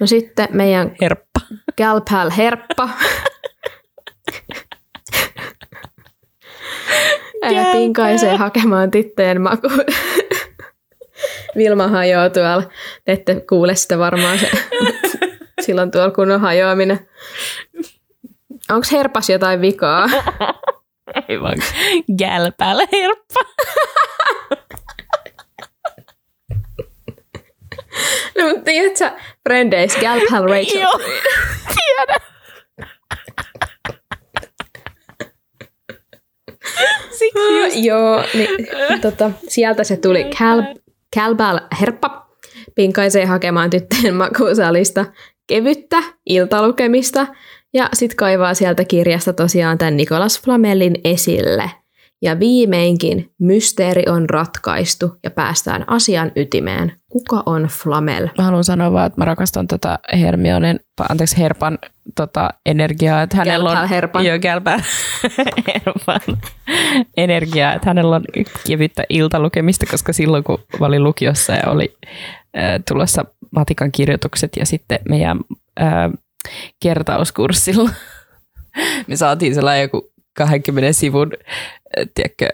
[0.01, 1.41] No sitten meidän Herppa.
[1.79, 2.89] Galpal Herppa.
[7.43, 7.73] Galpal.
[7.73, 9.69] Pinkaisee hakemaan tyttöjen maku.
[11.59, 12.63] Vilma hajoaa tuolla.
[13.05, 14.51] Te ette kuule sitä varmaan se.
[15.65, 17.09] Silloin tuolla kun on hajoaminen.
[18.71, 20.07] Onko herpas jotain vikaa?
[21.29, 21.59] Ei vaan
[22.19, 23.41] gälpällä herppa.
[28.39, 29.11] No, mutta tiedätkö,
[29.49, 30.81] Friendeis, Galpal Rachel.
[30.81, 30.99] Joo,
[31.75, 32.21] tiedän.
[37.11, 37.77] Siksi just.
[37.77, 40.25] Joo, niin, tota, sieltä se tuli.
[40.25, 40.63] Cal,
[41.17, 42.29] Calbal Herppa
[42.75, 45.07] pinkaisee hakemaan tyttöjen makuusalista
[45.47, 47.27] kevyttä iltalukemista
[47.75, 51.71] ja sitten kaivaa sieltä kirjasta tosiaan tämän Nikolas Flamellin esille.
[52.23, 56.93] Ja viimeinkin mysteeri on ratkaistu ja päästään asian ytimeen.
[57.09, 58.29] Kuka on Flamel?
[58.39, 61.79] Mä haluan sanoa vaan, että mä rakastan tota Hermionen, anteeksi Herpan
[62.17, 63.89] tota energiaa, että hänellä on...
[63.89, 64.25] Herpan.
[64.43, 64.83] Gälpää
[65.75, 66.21] Herpan
[67.17, 68.25] energiaa, että hänellä on
[68.67, 71.97] kevyttä iltalukemista, koska silloin kun mä olin lukiossa ja oli
[72.57, 75.41] äh, tulossa matikan kirjoitukset ja sitten meidän
[75.81, 76.11] äh,
[76.83, 77.91] kertauskurssilla
[79.09, 81.33] me saatiin sellainen joku 20 sivun
[82.15, 82.49] tiedätkö,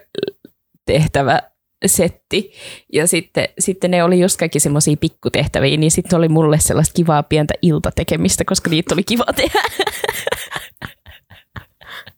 [0.86, 1.40] tehtävä
[1.86, 2.52] setti.
[2.92, 7.22] Ja sitten, sitten ne oli just kaikki semmoisia pikkutehtäviä, niin sitten oli mulle sellaista kivaa
[7.22, 9.60] pientä iltatekemistä, koska niitä oli kiva tehdä.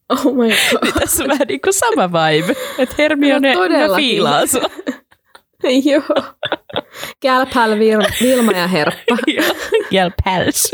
[0.09, 0.92] Oh my god.
[1.00, 2.55] Tässä on vähän niin kuin sama vibe.
[2.79, 4.05] Että Hermione, No todellakin.
[4.05, 4.62] fiilaan sua.
[5.92, 6.02] Joo.
[7.22, 9.16] Galpal, Vil- Vilma ja Herppa.
[9.90, 10.72] Jäl päls.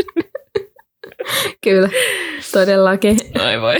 [1.64, 1.88] Kyllä,
[2.52, 3.16] todellakin.
[3.40, 3.76] Ai voi.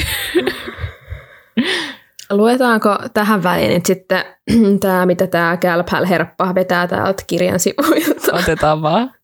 [2.33, 4.25] Luetaanko tähän väliin nyt sitten
[4.81, 8.33] tämä, mitä tämä Galpal Herppa vetää täältä kirjan sivuilta?
[8.43, 9.15] Otetaan vaan.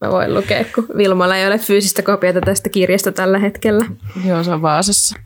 [0.00, 3.84] Mä voin lukea, kun Vilmalla ei ole fyysistä kopiota tästä kirjasta tällä hetkellä.
[4.24, 5.16] Joo, se on Vaasassa.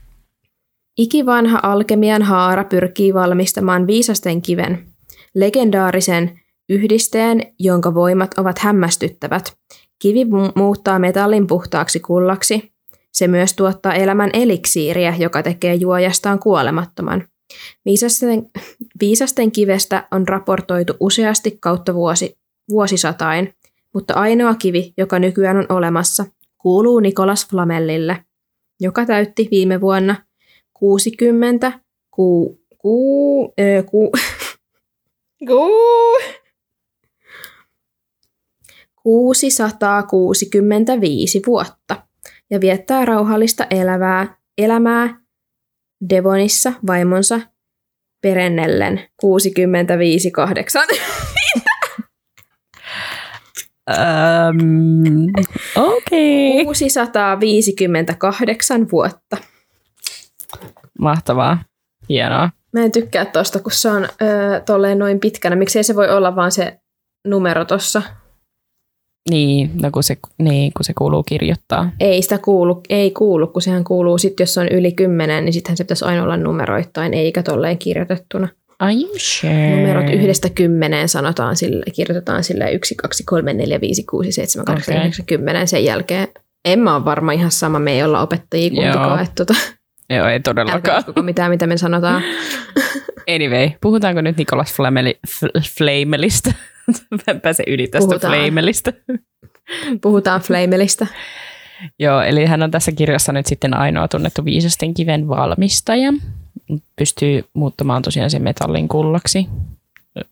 [0.99, 4.87] Ikivanha alkemian haara pyrkii valmistamaan viisasten kiven,
[5.35, 9.57] legendaarisen yhdisteen, jonka voimat ovat hämmästyttävät.
[9.99, 12.72] Kivi mu- muuttaa metallin puhtaaksi kullaksi.
[13.13, 17.29] Se myös tuottaa elämän eliksiiriä, joka tekee juojastaan kuolemattoman.
[17.85, 18.51] Viisasten,
[19.01, 22.39] viisasten kivestä on raportoitu useasti kautta vuosi,
[22.71, 23.55] vuosisatain,
[23.95, 26.25] mutta ainoa kivi, joka nykyään on olemassa,
[26.59, 28.25] kuuluu Nikolas Flamellille,
[28.81, 30.17] joka täytti viime vuonna
[30.73, 31.73] 60,
[32.11, 34.13] ku, ku, ö, ku,
[35.49, 35.69] ku,
[39.03, 42.12] 665 vuotta
[42.53, 45.21] ja viettää rauhallista elävää, elämää
[46.11, 47.41] Devonissa vaimonsa
[48.23, 49.29] Perennellen 65-8.
[53.91, 55.27] Um,
[55.77, 56.53] Okei.
[56.53, 56.65] Okay.
[56.65, 59.37] 658 vuotta.
[60.99, 61.65] Mahtavaa.
[62.09, 62.51] Hienoa.
[62.73, 65.57] Mä en tykkää tosta, kun se on öö, tolleen noin pitkänä.
[65.57, 66.81] Miksei se voi olla vaan se
[67.27, 68.03] numero tossa?
[69.31, 71.91] Niin, no kun se, niin, kun se kuuluu kirjoittaa.
[72.01, 75.53] Ei sitä kuulu, ei kuulu, kun sehän kuuluu sitten, jos se on yli 10, niin
[75.53, 78.49] sittenhän se pitäisi aina olla numeroittain, eikä tolleen kirjoitettuna.
[78.83, 79.71] You sure?
[79.77, 84.95] Numerot yhdestä kymmeneen sanotaan sille, kirjoitetaan sille 1, 2, 3, 4, 5, 6, 7, 8,
[84.95, 85.01] Okei.
[85.03, 86.29] 9, 10 sen jälkeen.
[86.65, 89.19] En mä ole varma ihan sama, me ei olla opettajia kumpikaan, Joo.
[89.23, 89.55] että tota,
[90.11, 90.99] Joo, ei älkää todellakaan.
[90.99, 92.23] uskoko mitään, mitä me sanotaan.
[93.35, 96.53] Anyway, puhutaanko nyt Nikolas Flameli, F- Flamelista?
[97.11, 98.35] Mä en pääse yli tästä Puhutaan.
[98.35, 98.93] Flamelista.
[100.03, 101.07] Puhutaan Flamelista.
[101.99, 106.13] Joo, eli hän on tässä kirjassa nyt sitten ainoa tunnettu viisasten kiven valmistaja.
[106.97, 109.47] Pystyy muuttamaan tosiaan sen metallin kullaksi.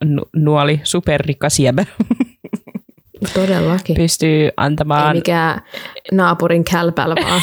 [0.05, 1.85] Nu- nuoli superrikas jäbä.
[3.35, 3.97] Todellakin.
[3.97, 5.17] Pystyy Ei antamaan...
[5.17, 5.63] mikään
[6.13, 7.43] naapurin kälpäl vaan.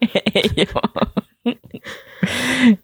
[0.56, 1.04] Joo.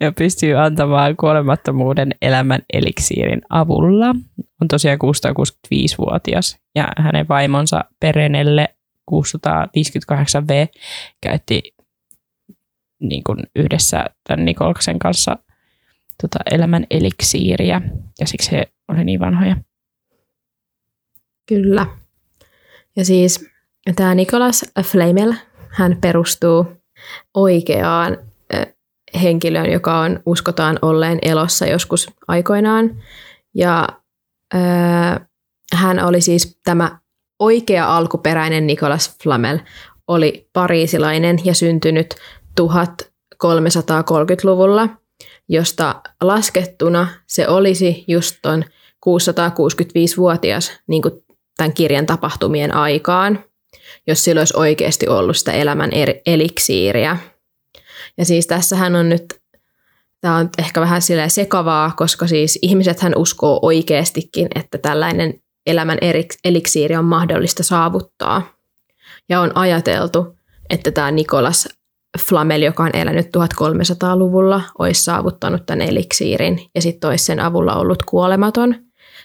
[0.01, 4.15] ja pystyy antamaan kuolemattomuuden elämän eliksiirin avulla.
[4.63, 8.77] On tosiaan 665-vuotias ja hänen vaimonsa Perenelle
[9.11, 10.69] 658V
[11.21, 11.63] käytti
[13.01, 15.37] niin kuin yhdessä tämän Nikolaksen kanssa
[16.23, 17.83] tota elämän eliksiiriä
[18.21, 19.57] ja siksi he oli niin vanhoja.
[21.49, 21.87] Kyllä.
[22.97, 23.51] Ja siis
[23.97, 25.35] tämä Nicholas Flamel,
[25.69, 26.67] hän perustuu
[27.35, 28.19] oikeaan
[29.23, 33.03] henkilöön, joka on uskotaan olleen elossa joskus aikoinaan.
[33.55, 33.89] Ja
[34.55, 34.59] ö,
[35.75, 36.99] hän oli siis tämä
[37.39, 39.59] oikea alkuperäinen Nicolas Flamel,
[40.09, 42.15] oli pariisilainen ja syntynyt
[42.61, 44.89] 1330-luvulla,
[45.49, 48.65] josta laskettuna se olisi just ton
[49.07, 51.15] 665-vuotias niin kuin
[51.57, 53.45] tämän kirjan tapahtumien aikaan,
[54.07, 55.91] jos sillä olisi oikeasti ollut sitä elämän
[56.27, 57.19] eliksiiriä.
[58.19, 59.41] Ja siis tässähän on nyt,
[60.27, 65.35] tämä on ehkä vähän silleen sekavaa, koska siis ihmiset hän uskoo oikeastikin, että tällainen
[65.67, 65.99] elämän
[66.45, 68.43] eliksiiri on mahdollista saavuttaa.
[69.29, 70.37] Ja on ajateltu,
[70.71, 71.69] että tämä Nikolas
[72.19, 78.03] Flamel, joka on elänyt 1300-luvulla, olisi saavuttanut tämän eliksiirin ja sitten olisi sen avulla ollut
[78.03, 78.75] kuolematon.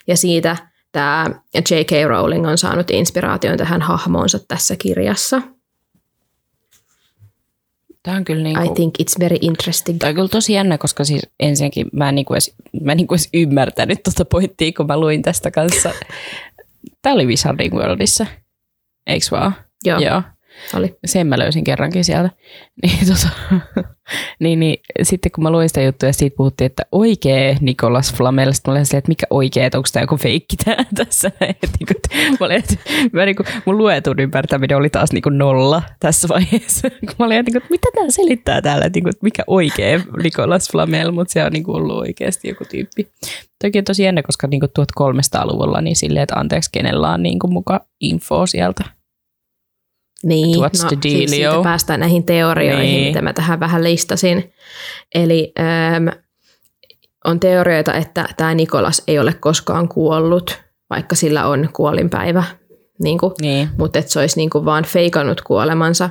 [0.08, 0.58] Ja siitä
[0.92, 1.92] tämä J.K.
[2.08, 5.42] Rowling on saanut inspiraation tähän hahmoonsa tässä kirjassa.
[8.04, 10.00] Tämä on kyllä niinku, I think it's very interesting.
[10.00, 13.14] Tämä on kyllä tosi jännä, koska siis ensinnäkin mä en niinku edes, mä en niinku
[13.14, 15.92] edes ymmärtänyt tuota pointtia, kun mä luin tästä kanssa.
[17.02, 18.26] Tämä oli Wizarding Worldissa,
[19.08, 19.56] eikö vaan?
[19.86, 20.22] Joo, Joo.
[20.76, 20.96] Oli.
[21.06, 22.30] Sen mä löysin kerrankin sieltä.
[22.84, 23.60] Niin, tota,
[24.40, 28.52] niin, niin, sitten kun mä luin sitä juttua ja siitä puhuttiin, että oikea Nikolas Flamel,
[28.52, 31.32] sitten mä olin silleen, että mikä oikea, että onko tämä joku feikki tää tässä.
[31.42, 32.76] Et, niin kuin, mä olin, että,
[33.14, 36.90] mä, niin kuin, mun luetun ymmärtäminen oli taas niin nolla tässä vaiheessa.
[36.90, 40.00] Kun mä olin, että, niin kuin, mitä tämä selittää täällä, että, niin kuin, mikä oikea
[40.24, 43.08] Nikolas Flamel, mutta se on niin ollut oikeasti joku tyyppi.
[43.64, 47.38] Toki on tosi jännä, koska niin kuin 1300-luvulla niin silleen, että anteeksi, kenellä on niin
[47.50, 49.01] muka info sieltä.
[50.24, 51.64] Niin, What's no, the siis siitä dealio?
[51.64, 53.08] päästään näihin teorioihin, Niin.
[53.08, 54.54] mitä mä tähän vähän listasin.
[55.16, 56.08] Eli ähm,
[57.26, 62.44] on teorioita, että tämä Nikolas ei ole koskaan kuollut, vaikka sillä on kuolinpäivä,
[63.04, 63.70] niin kuin, Niin.
[63.78, 66.10] mutta että se olisi niin kuin vaan feikannut kuolemansa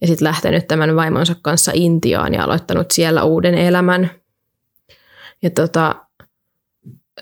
[0.00, 4.10] ja sitten lähtenyt tämän vaimonsa kanssa Intiaan ja aloittanut siellä uuden elämän.
[5.42, 5.94] Ja tota,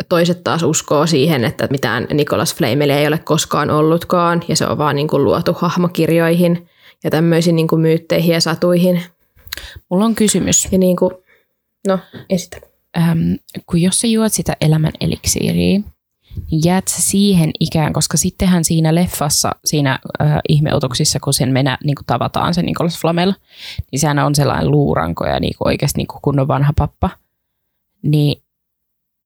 [0.09, 4.79] toiset taas uskoo siihen, että mitään Nicholas Flamelia ei ole koskaan ollutkaan ja se on
[4.79, 6.69] vaan niin kuin luotu hahmokirjoihin
[7.05, 9.03] ja tämmöisiin niin kuin myytteihin ja satuihin.
[9.91, 10.69] Mulla on kysymys.
[10.73, 11.11] Ja niin kuin,
[11.89, 11.99] no,
[12.31, 12.57] esitä.
[12.97, 15.85] äm, kun jos sä juot sitä elämän eliksiiriä, niin
[16.65, 21.95] jäät sä siihen ikään, koska sittenhän siinä leffassa, siinä äh, ihmeotuksissa, kun sen mennä niin
[21.95, 23.33] kuin tavataan, se Nicolas Flamel,
[23.93, 27.11] niin sehän on sellainen luuranko ja niin kuin oikeasti niin kuin kunnon vanha pappa.
[28.03, 28.44] Niin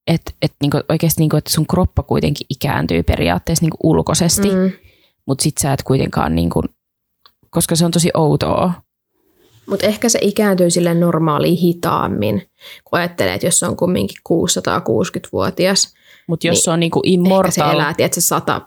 [0.08, 3.90] että et, niin kuin, oikeasti niin kuin, että sun kroppa kuitenkin ikääntyy periaatteessa niin kuin
[3.90, 4.72] ulkoisesti, mm.
[5.28, 6.64] Mutta sit sä et kuitenkaan, niin kuin,
[7.50, 8.72] koska se on tosi outoa.
[9.66, 12.50] Mutta ehkä se ikääntyy sille normaaliin hitaammin,
[12.84, 15.94] kun ajattelee, että jos se on kumminkin 660-vuotias,
[16.26, 18.60] Mutta jos Niin, se on niin kuin ehkä se immortal, elää, tiedätkö, sata,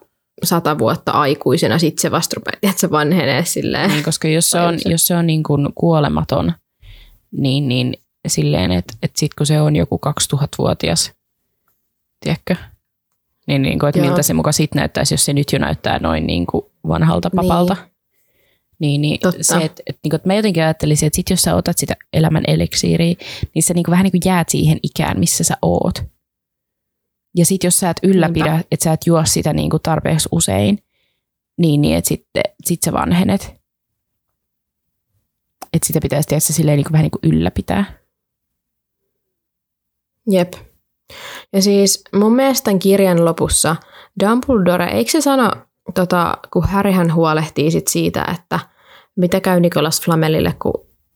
[0.44, 3.90] sata vuotta aikuisena, sitten se vasta rupeaa, tiedätkö, vanhenee silleen.
[3.90, 6.54] Niin, koska jos se on, jos se on niin kuin kuolematon,
[7.32, 7.94] niin, niin
[8.28, 11.12] silleen, että, että sitten kun se on joku 2000-vuotias,
[12.24, 12.56] tiedätkö?
[13.48, 14.08] Niin, niin kuin, että Joo.
[14.08, 17.76] miltä se muka sitten näyttäisi, jos se nyt jo näyttää noin niin kuin vanhalta papalta.
[17.76, 17.90] Niin,
[18.80, 19.44] niin, niin Totta.
[19.44, 21.96] se, että, että, niin kuin, että mä jotenkin ajattelisin, että sit jos sä otat sitä
[22.14, 23.16] elämän eliksiiriä,
[23.56, 26.04] niin sä niin kuin vähän niin kuin jäät siihen ikään, missä sä oot.
[27.38, 28.68] Ja sitten jos sä et ylläpidä, Niinpä.
[28.72, 30.84] että sä et juo sitä niin kuin tarpeeksi usein,
[31.58, 33.62] niin, niin että sitten sit sä vanhenet.
[35.74, 37.86] Että sitä pitäisi tehdä se silleen niin kuin vähän niin kuin ylläpitää.
[40.30, 40.54] Jep.
[41.54, 43.76] Ja siis mun mielestä tämän kirjan lopussa
[44.24, 45.52] Dumbledore, eikö se sano,
[45.96, 48.60] tota, kun Harryhän huolehtii sit siitä, että
[49.16, 50.74] mitä käy Nicholas Flamelille, kun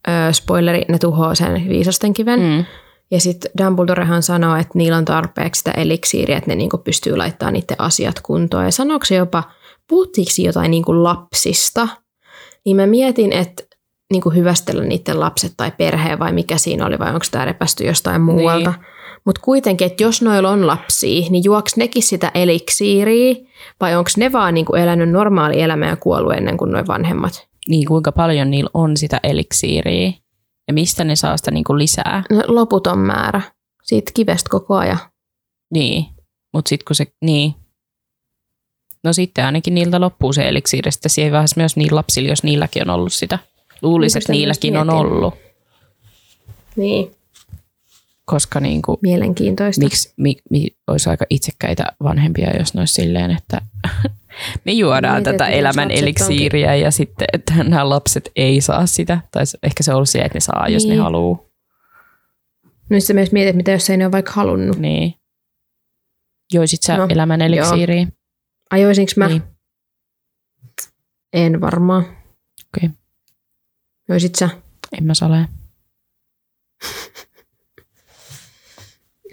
[0.08, 2.40] ö, spoileri, ne tuhoaa sen viisasten kiven.
[2.40, 2.66] Mm.
[3.12, 7.54] Ja sitten Dumbledorehan sanoo, että niillä on tarpeeksi sitä eliksiiriä, että ne niinku pystyy laittamaan
[7.54, 8.66] niiden asiat kuntoon.
[8.66, 9.44] Ja sanoiko se jopa,
[9.88, 11.88] puhuttiinko jotain niinku lapsista?
[12.66, 13.64] Niin mä mietin, että
[14.12, 18.22] niinku hyvästellä niiden lapset tai perheen vai mikä siinä oli, vai onko tämä repästy jostain
[18.22, 18.72] muualta.
[18.72, 18.95] Niin.
[19.26, 23.36] Mutta kuitenkin, että jos noilla on lapsia, niin juoks nekin sitä eliksiiriä,
[23.80, 27.48] vai onko ne vaan niinku elänyt normaali elämää ja kuollut ennen kuin noin vanhemmat?
[27.68, 30.14] Niin kuinka paljon niillä on sitä eliksiiriä
[30.68, 32.24] ja mistä ne saa sitä niin kuin lisää.
[32.30, 33.42] No, loputon määrä.
[33.84, 35.00] Siitä kivestä koko ajan.
[35.74, 36.06] Niin,
[36.54, 37.56] mutta sitten kun se, niin.
[39.04, 40.92] No sitten ainakin niiltä loppuu se eliksiiri.
[40.92, 43.40] Sitten siihen vaiheessa myös niillä lapsilla, jos niilläkin on ollut sitä.
[43.82, 45.34] Luulisin, että myös niilläkin on ollut.
[46.76, 47.16] Niin,
[48.26, 49.84] Koska niin kuin, mielenkiintoista.
[49.84, 53.62] miksi mi, mi, olisi aika itsekkäitä vanhempia, jos ne olisi silleen, että
[54.66, 59.22] me juodaan Mietin, tätä elämän eliksiiriä ja sitten, että nämä lapset ei saa sitä.
[59.32, 61.02] Tai ehkä se on ollut se, että ne saa, jos ne Niin.
[61.02, 61.40] haluaa.
[62.90, 64.78] Nyt sä myös mietit, mitä jos ei ne ole vaikka halunnut.
[64.78, 65.14] Niin.
[66.54, 68.08] Joisit sä No, no, elämän eliksiiriä?
[68.72, 69.28] Ajoisinko mä?
[69.28, 69.44] Niin.
[71.34, 72.06] En varmaan.
[72.76, 72.90] Okei.
[74.10, 74.50] Joisit sä?
[74.98, 75.48] En mä sale.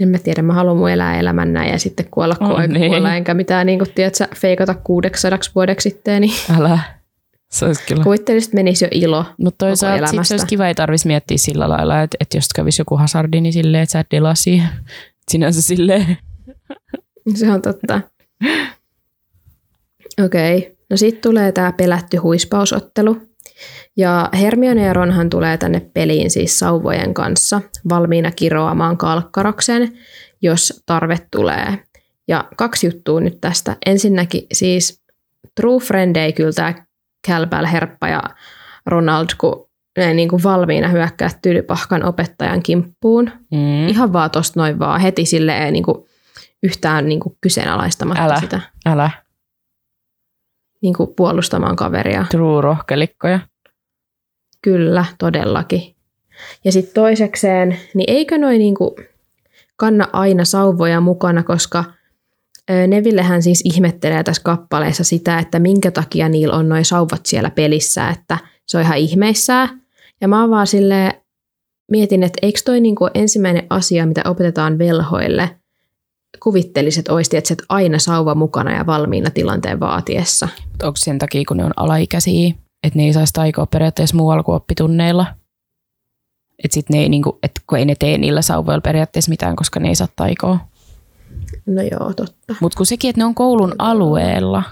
[0.03, 2.91] En mä tiedä, mä haluan mun elää elämän näin ja sitten kuolla kun Oh, niin.
[2.91, 6.79] kuolla, enkä mitään niin kuin, tiedätkö, feikata 600 vuodeksi sitten, niin Älä.
[7.51, 8.05] Se olisi kyllä.
[8.05, 9.25] kuvittelisin, että menisi jo ilo.
[9.39, 12.81] Mutta toisaalta sit se olisi kiva, ei tarvitsisi miettiä sillä lailla, että, että jos kävisi
[12.81, 14.69] joku hazardi, niin silleen, että sä et delaa siihen.
[15.31, 16.19] Sinänsä silleen.
[17.35, 18.01] Se on totta.
[20.25, 20.71] Okei, okay.
[20.91, 23.17] no sitten tulee tämä pelätty huispausottelu.
[23.97, 29.93] Ja Hermione ja Ronhan tulee tänne peliin siis sauvojen kanssa valmiina kiroamaan kalkkaroksen,
[30.43, 31.79] jos tarve tulee.
[32.29, 33.77] Ja kaksi juttua nyt tästä.
[33.87, 35.03] Ensinnäkin siis
[35.55, 36.75] True Friend ei kyllä
[37.29, 38.23] tämä Herppa ja
[38.87, 43.31] Ronald, kun ne niin kuin valmiina hyökkää tylypahkan opettajan kimppuun.
[43.51, 43.89] Mm.
[43.89, 46.07] Ihan vaan tosta noin vaan heti silleen niin kuin
[46.63, 48.41] yhtään niin kuin kyseenalaistamatta Älä.
[48.41, 48.61] sitä.
[48.87, 49.11] Älä.
[50.83, 52.27] Niin kuin puolustamaan kaveria.
[52.31, 53.41] True rohkelikkoja.
[54.63, 55.95] Kyllä, todellakin.
[56.65, 58.97] Ja sitten toisekseen, niin eikö noin niinku
[59.77, 61.85] kanna aina sauvoja mukana, koska
[62.87, 68.09] Nevillehän siis ihmettelee tässä kappaleessa sitä, että minkä takia niillä on noin sauvat siellä pelissä,
[68.09, 69.83] että se on ihan ihmeissään.
[70.21, 71.13] Ja mä vaan silleen,
[71.91, 75.51] mietin, että eikö toi niinku ensimmäinen asia, mitä opetetaan velhoille,
[77.09, 80.49] olisi tietysti, että aina sauva mukana ja valmiina tilanteen vaatiessa.
[80.83, 84.57] Onko sen takia, kun ne on alaikäisiä, että ne ei saisi taikoa periaatteessa muualla kuin
[84.57, 85.27] oppitunneilla?
[86.65, 89.81] Että sit ne ei, niinku, et kun ei ne tee niillä sauvoilla periaatteessa mitään, koska
[89.81, 90.59] ne ei saa taikoa.
[91.67, 92.55] No joo, totta.
[92.61, 94.63] Mutta kun sekin, että ne on koulun alueella,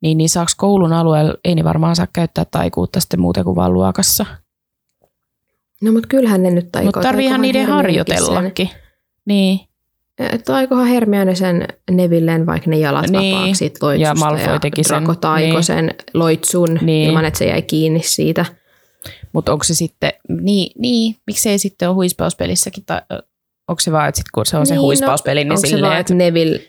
[0.00, 3.72] niin, niin saako koulun alueella, ei ne varmaan saa käyttää taikuutta sitten muuten kuin vaan
[3.74, 4.26] luokassa.
[5.82, 6.86] No mutta kyllähän ne nyt taikoo.
[6.88, 8.70] Mutta tarviihan niiden Hermionekin sen- harjoitellakin.
[9.24, 9.60] Niin,
[10.18, 13.34] Että aikohan Hermione sen Nevilleen vaikka ne jalat Niin.
[13.34, 14.96] vapaaksi siitä loitsusta Ja Malfoy teki sen.
[15.04, 15.64] Draco taiko Niin.
[15.64, 17.08] sen loitsun Niin.
[17.08, 18.44] ilman, että se jäi kiinni siitä.
[19.32, 23.00] mutta onko se sitten, niin, niin miksei sitten ole huispauspelissäkin, tai
[23.68, 25.66] onko se vaan, että sit kun se on se Niin, no, huispauspeli, niin Onko se
[25.66, 26.60] silleen, vaan, että Neville,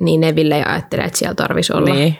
[0.00, 1.94] niin Neville ei ajattele, että siellä tarvisi olla.
[1.94, 2.16] niin,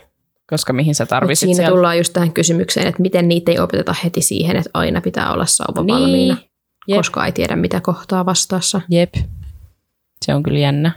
[0.50, 1.70] koska mihin sä Mut tarvitset siinä siellä.
[1.70, 5.46] tullaan just tähän kysymykseen, että miten niitä ei opeteta heti siihen, että aina pitää olla
[5.46, 5.94] sauva Niin.
[5.94, 6.36] valmiina,
[6.88, 6.96] Jep.
[6.98, 8.80] koska ei tiedä mitä kohtaa vastaassa.
[8.90, 9.14] Jep,
[10.24, 10.92] se on kyllä jännä.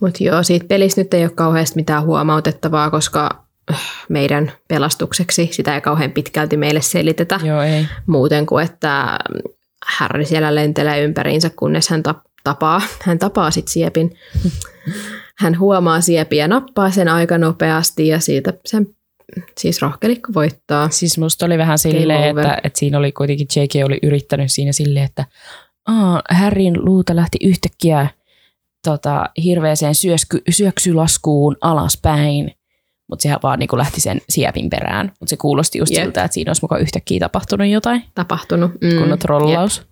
[0.00, 3.44] Mutta joo, siitä pelistä nyt ei ole kauheasti mitään huomautettavaa, koska
[4.08, 7.40] meidän pelastukseksi sitä ei kauhean pitkälti meille selitetä.
[7.44, 7.86] Joo, ei.
[8.06, 9.18] muuten kuin, että
[9.86, 14.16] Harry siellä lentelee ympäriinsä, kunnes hän tap- tapaa, hän tapaa sit siepin.
[15.38, 18.86] Hän huomaa siepiä ja nappaa sen aika nopeasti ja siitä sen
[19.58, 20.90] siis rohkelikko voittaa.
[20.90, 23.86] Siis musta oli vähän silleen, että, että siinä oli kuitenkin J.K.
[23.86, 25.24] oli yrittänyt siinä silleen, että
[25.86, 28.06] Aa, Harryn luuta lähti yhtäkkiä
[28.84, 32.52] tota, hirveäseen syösky, syöksylaskuun alaspäin,
[33.08, 35.06] mutta sehän vaan niin lähti sen siepin perään.
[35.06, 36.02] Mutta se kuulosti just Jep.
[36.04, 38.70] siltä, että siinä olisi mukaan yhtäkkiä tapahtunut jotain, Tapahtunut.
[38.80, 39.82] mm, kun on trollaus.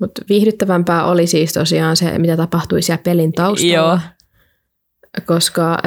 [0.00, 3.74] Mutta viihdyttävämpää oli siis tosiaan se, mitä tapahtui siellä pelin taustalla.
[3.74, 3.98] Joo.
[5.26, 5.78] Koska äh,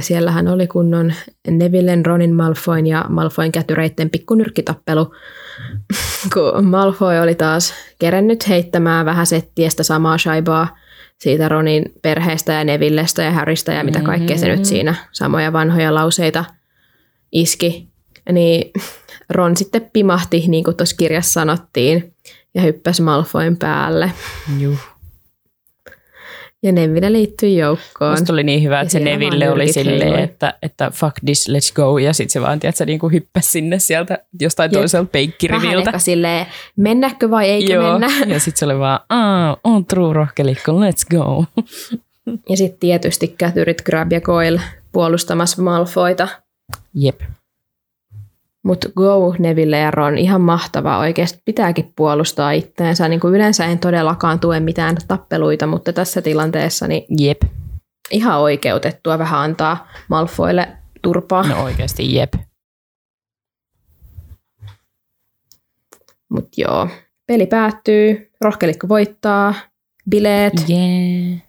[0.00, 1.12] siellähän oli kunnon
[1.50, 5.14] Nevillen, Ronin, Malfoyn ja Malfoyn kätyreitten pikkunyrkkitappelu,
[6.34, 10.76] kun Malfoy oli taas kerennyt heittämään vähän settiä sitä samaa shaibaa
[11.18, 15.94] siitä Ronin perheestä ja Nevillestä ja Harrystä ja mitä kaikkea se nyt siinä samoja vanhoja
[15.94, 16.44] lauseita
[17.32, 17.90] iski.
[18.32, 18.70] Niin
[19.30, 22.14] Ron sitten pimahti, niin kuin tuossa kirjassa sanottiin,
[22.54, 24.12] ja hyppäsi Malfoyn päälle.
[24.58, 24.89] Juh.
[26.62, 28.10] Ja Neville liittyi joukkoon.
[28.10, 31.74] Musta oli niin hyvä, Ja että se Neville oli silleen, että, että fuck this, let's
[31.74, 31.98] go.
[31.98, 34.80] Ja sitten se vaan, tiedätkö, niin kuin hyppäsi sinne sieltä jostain Jep.
[34.80, 35.90] toiselta Vähän peikkiriviltä.
[35.90, 36.46] ehkä silleen,
[36.76, 38.08] mennäkö vai eikö Joo, mennä.
[38.34, 41.44] ja sitten se oli vaan, Aa, on true rohkelikko, let's go.
[42.48, 44.60] Ja sitten tietysti kätyrit Grab ja Goyle
[44.92, 46.28] puolustamassa Malfoita.
[46.94, 47.20] Jep.
[48.64, 50.98] Mutta go Neville ja Ron, ihan mahtavaa.
[50.98, 53.08] Oikeasti pitääkin puolustaa itteensä.
[53.08, 57.42] Niin kuin yleensä en todellakaan tue mitään tappeluita, mutta tässä tilanteessa niin Jep.
[58.10, 60.68] ihan oikeutettua vähän antaa Malfoille
[61.02, 61.42] turpaa.
[61.42, 61.54] No.
[61.56, 62.32] No oikeasti jep.
[66.28, 66.88] Mutta joo,
[67.26, 69.54] peli päättyy, rohkelikko voittaa,
[70.10, 70.52] bileet.
[70.70, 71.42] Yeah.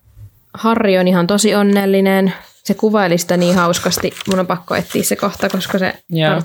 [0.54, 2.34] Harri on ihan tosi onnellinen.
[2.64, 4.14] Se kuvaili sitä niin hauskasti.
[4.28, 6.42] Mun on pakko etsiä se kohta, koska se Joo.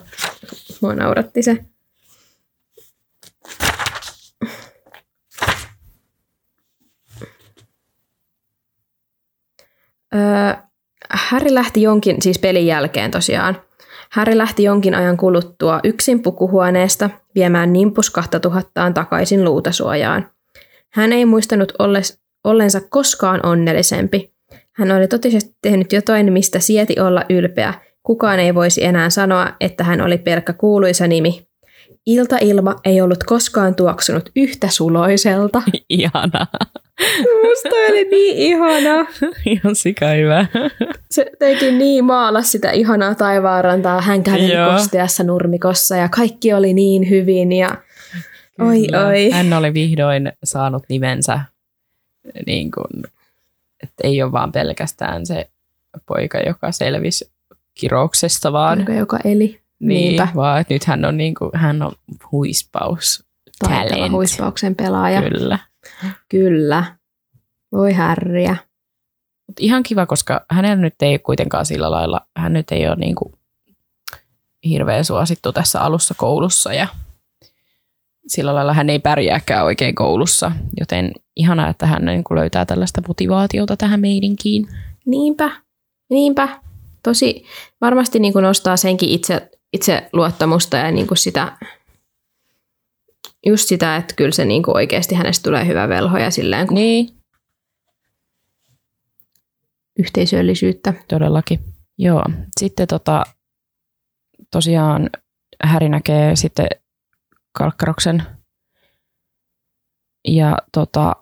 [0.81, 1.65] mua nauratti se.
[10.15, 10.55] Öö,
[11.11, 13.63] Harry lähti jonkin, siis pelin jälkeen tosiaan,
[14.11, 20.31] Harry lähti jonkin ajan kuluttua yksin pukuhuoneesta viemään Nimbus 2000 takaisin luutasuojaan.
[20.93, 24.36] Hän ei muistanut olles, ollensa koskaan onnellisempi.
[24.77, 27.75] Hän oli totisesti tehnyt jotain, mistä sieti olla ylpeä.
[28.03, 31.47] Kukaan ei voisi enää sanoa, että hän oli pelkkä kuuluisa nimi.
[32.07, 35.63] Iltailma ei ollut koskaan tuoksunut yhtä suloiselta.
[35.89, 36.47] Ihana.
[37.45, 39.07] Musta oli niin ihana.
[39.47, 40.47] Ihan sika hyvä.
[41.11, 44.01] Se teki niin maalas sitä ihanaa taivaanrantaa.
[44.01, 44.73] Hän käveli Joo.
[44.73, 47.53] kosteassa nurmikossa ja kaikki oli niin hyvin.
[47.53, 47.71] Ja...
[48.61, 49.31] Oi, oi.
[49.31, 51.41] Hän oli vihdoin saanut nimensä,
[52.47, 53.05] niin kuin,
[53.83, 55.51] että ei ole vaan pelkästään se
[56.07, 57.31] poika, joka selvisi
[57.75, 59.61] kirouksesta, vaan, Joka, joka eli.
[59.79, 60.29] niin, Niinpä.
[60.35, 61.93] vaan että nyt hän on, niin kuin, hän on
[62.33, 63.25] huispaus.
[63.59, 64.13] Taitava Talent.
[64.13, 65.23] huispauksen pelaaja.
[65.23, 65.59] Kyllä.
[66.01, 66.15] Kyllä.
[66.29, 66.85] Kyllä.
[67.73, 68.57] Voi härriä.
[69.47, 73.15] Mut ihan kiva, koska hänellä nyt ei kuitenkaan sillä lailla, hän nyt ei ole niin
[73.15, 73.33] kuin
[74.65, 76.87] hirveän suosittu tässä alussa koulussa ja
[78.27, 83.03] sillä lailla hän ei pärjääkään oikein koulussa, joten ihanaa, että hän niin kuin löytää tällaista
[83.09, 84.69] motivaatiota tähän meidinkiin.
[85.07, 85.51] Niinpä.
[86.11, 86.61] Niinpä.
[87.03, 87.45] Tosi
[87.81, 91.57] varmasti niin kuin nostaa senkin itse, itse luottamusta ja niin kuin sitä,
[93.47, 96.75] just sitä, että kyllä se niin kuin oikeasti hänestä tulee hyvä velho ja silleen kun
[96.75, 97.09] Niin,
[99.99, 100.95] yhteisöllisyyttä.
[101.09, 101.61] todellakin.
[101.99, 102.25] Joo,
[102.61, 103.25] sitten tota,
[104.51, 105.11] tosiaan
[105.65, 106.67] Häri näkee sitten
[107.53, 108.23] Kalkkaroksen
[110.29, 111.13] ja tota,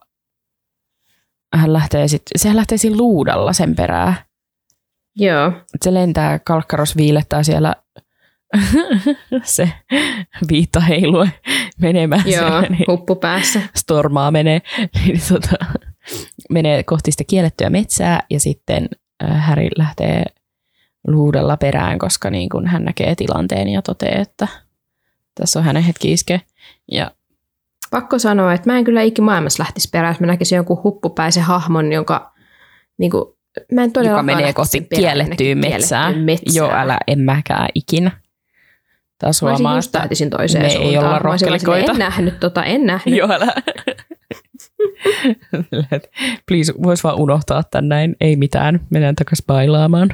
[1.56, 4.14] hän lähtee sitten, sehän lähtee siinä luudalla sen perään.
[5.16, 5.52] Joo.
[5.84, 7.74] Se lentää, Kalkkaros viilettää siellä
[9.42, 9.72] se
[10.50, 11.32] viitta heilue
[11.80, 12.22] menemään.
[12.26, 13.60] Joo, siellä, niin huppu päässä.
[13.76, 14.62] stormaa menee,
[14.94, 15.64] niin tota,
[16.50, 18.88] menee kohti sitä kiellettyä metsää ja sitten
[19.24, 20.24] äh, Häri lähtee
[21.06, 24.48] luudella perään, koska niin kun hän näkee tilanteen ja toteaa, että
[25.34, 26.40] tässä on hänen hetki iske.
[26.92, 27.10] Ja
[27.94, 31.92] Pakko sanoa, että mä en kyllä ikimaailmassa lähtisi perään, jos mä näkisin jonkun huppupäisen hahmon,
[31.92, 32.32] jonka
[32.98, 33.24] niin kuin,
[33.72, 36.12] mä en joka todellakaan menee kohti kiellettyä metsää.
[36.12, 36.56] metsään.
[36.56, 38.10] Joo, älä, en mäkään ikinä.
[39.18, 41.06] Taas Mä olisin just että lähtisin toiseen me ei suuntaan.
[41.06, 41.92] olla vaan silleen, rohkelikoita.
[41.92, 43.16] En nähnyt tota, en nähnyt.
[43.16, 43.46] Joo, älä.
[46.48, 48.16] Please, vois vaan unohtaa tän näin.
[48.20, 50.08] Ei mitään, mennään takaisin bailaamaan.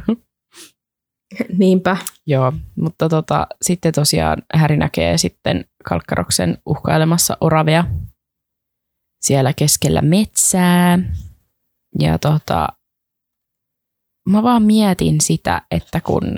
[1.59, 1.97] Niinpä.
[2.27, 7.85] Joo, mutta tota, sitten tosiaan Häri näkee sitten Kalkkaroksen uhkailemassa oravea
[9.21, 10.99] siellä keskellä metsää.
[11.99, 12.69] Ja tota,
[14.29, 16.37] mä vaan mietin sitä, että kun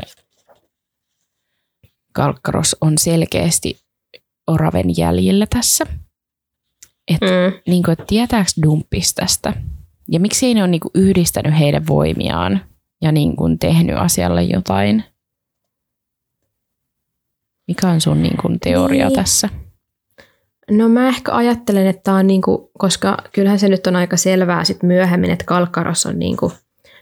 [2.12, 3.80] Kalkkaros on selkeästi
[4.46, 5.86] oraven jäljellä tässä,
[7.08, 7.60] että Mm.
[7.66, 8.50] niin kuin, tietääkö
[9.14, 9.52] tästä?
[10.10, 12.60] Ja miksi ei ne ole niin kuin yhdistänyt heidän voimiaan
[13.02, 15.04] ja niin kuin tehnyt asialle jotain?
[17.68, 19.16] Mikä on sun niin kuin teoria Niin.
[19.16, 19.48] tässä?
[20.70, 24.64] No mä ehkä ajattelen, että tää on niinku, koska kyllähän se nyt on aika selvää
[24.64, 26.52] sit myöhemmin, että Kalkkaros on niinku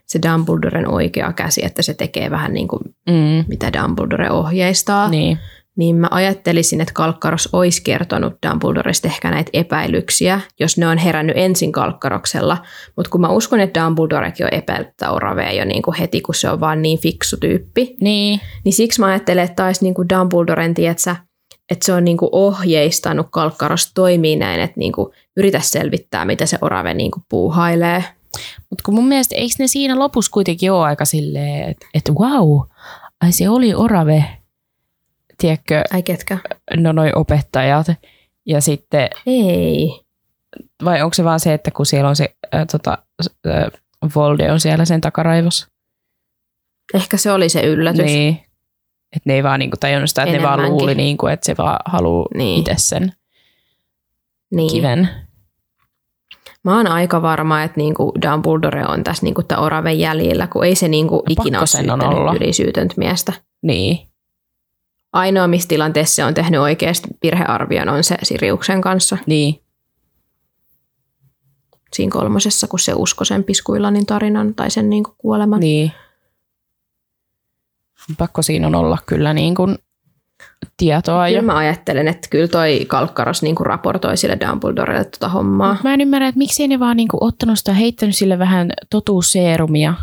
[0.06, 5.08] se Dumbledoren oikea käsi, että se tekee vähän niin kuin Mm, mitä Dumbledore ohjeistaa.
[5.08, 5.38] niin,
[5.80, 11.36] niin mä ajattelisin, että Kalkkaros olisi kertonut Dumbledoresta ehkä näitä epäilyksiä, jos ne on herännyt
[11.36, 12.56] ensin Kalkkaroksella.
[12.96, 16.34] Mutta kun mä uskon, että Dumbledorekin on epäillyt tätä Oravea jo niin kuin heti, kun
[16.34, 20.08] se on vaan niin fiksu tyyppi, niin, niin siksi mä ajattelen, että taisi niin kuin
[20.08, 21.16] Dumbledoren, tietsä,
[21.70, 26.46] että se on niin kuin ohjeistanut Kalkkaros toimii näin, että niin kuin yritä selvittää, mitä
[26.46, 28.04] se Orave niin kuin puuhailee.
[28.70, 32.60] mutta kun mun mielestä eikö ne siinä lopussa kuitenkin ole aika silleen, että et, wow,
[33.20, 34.39] ai se oli orave,
[35.40, 36.38] tiedätkö, Ai ketkä?
[36.76, 37.86] no noi opettajat.
[38.46, 40.00] Ja sitten Ei.
[40.84, 42.98] vai onko se vaan se, että kun siellä on se äh, tota,
[43.46, 43.64] äh,
[44.14, 45.68] Volde on siellä sen takaraivossa?
[46.94, 48.04] Ehkä se oli se yllätys.
[48.04, 48.34] Niin.
[49.16, 51.78] Että ne ei vaan niinku tajunnut sitä, että ne vaan luuli, niinku, että se vaan
[51.84, 52.60] haluaa Niin.
[52.60, 53.12] itse sen
[54.54, 54.70] niin.
[54.72, 55.08] kiven.
[56.64, 60.88] Mä oon aika varma, että niinku Dumbledore on tässä niinku Oraven jäljellä, kun ei se
[60.88, 62.34] niinku ikinä ole olla.
[62.34, 63.32] ylisyytöntä miestä.
[63.62, 64.09] Niin.
[65.12, 69.60] Ainoa, missä tilanteessa se on tehnyt oikeasti virhearvion, on se Siriuksen kanssa Niin.
[71.92, 75.60] siinä kolmosessa, kun se uskoi sen Piskuillanin tarinan tai sen niinku kuoleman.
[75.60, 75.92] Niin.
[78.18, 79.78] Pakko siinä on olla kyllä niin kuin
[80.76, 81.26] tietoa.
[81.28, 85.76] Kyllä mä ajattelen, että kyllä toi Kalkkaros niinku raportoi sille Dumbledorelle tota hommaa.
[85.84, 89.94] Mä en ymmärrä, että miksei ne vaan niin kuin ottanut sitä, heittänyt sille vähän totuusseerumia.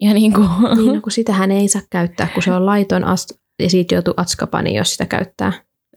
[0.00, 0.48] Ja niin kuin...
[0.76, 4.14] Niin, no, kun sitähän ei saa käyttää, kun se on laiton ast- ja siitä joutuu
[4.16, 5.52] atskapani, jos sitä käyttää.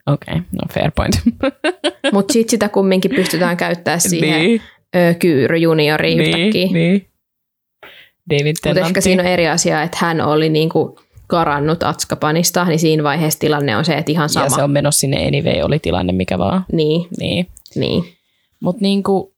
[0.06, 1.20] Okei, okay, no fair point.
[2.12, 4.62] Mutta sitten sitä kumminkin pystytään käyttämään siihen niin,
[4.96, 6.66] ö, Kyyry junioriin yhtäkkiä.
[6.66, 8.46] niin, niin.
[8.64, 13.38] Mutta ehkä siinä on eri asia, että hän oli niinku karannut Atskapanista, niin siinä vaiheessa
[13.38, 14.46] tilanne on se, että ihan sama.
[14.46, 16.64] Ja se on menossa sinne anyway, oli tilanne mikä vaan.
[16.72, 17.46] Niin, Niin.
[17.74, 18.04] niin.
[18.60, 19.34] Mutta niinku,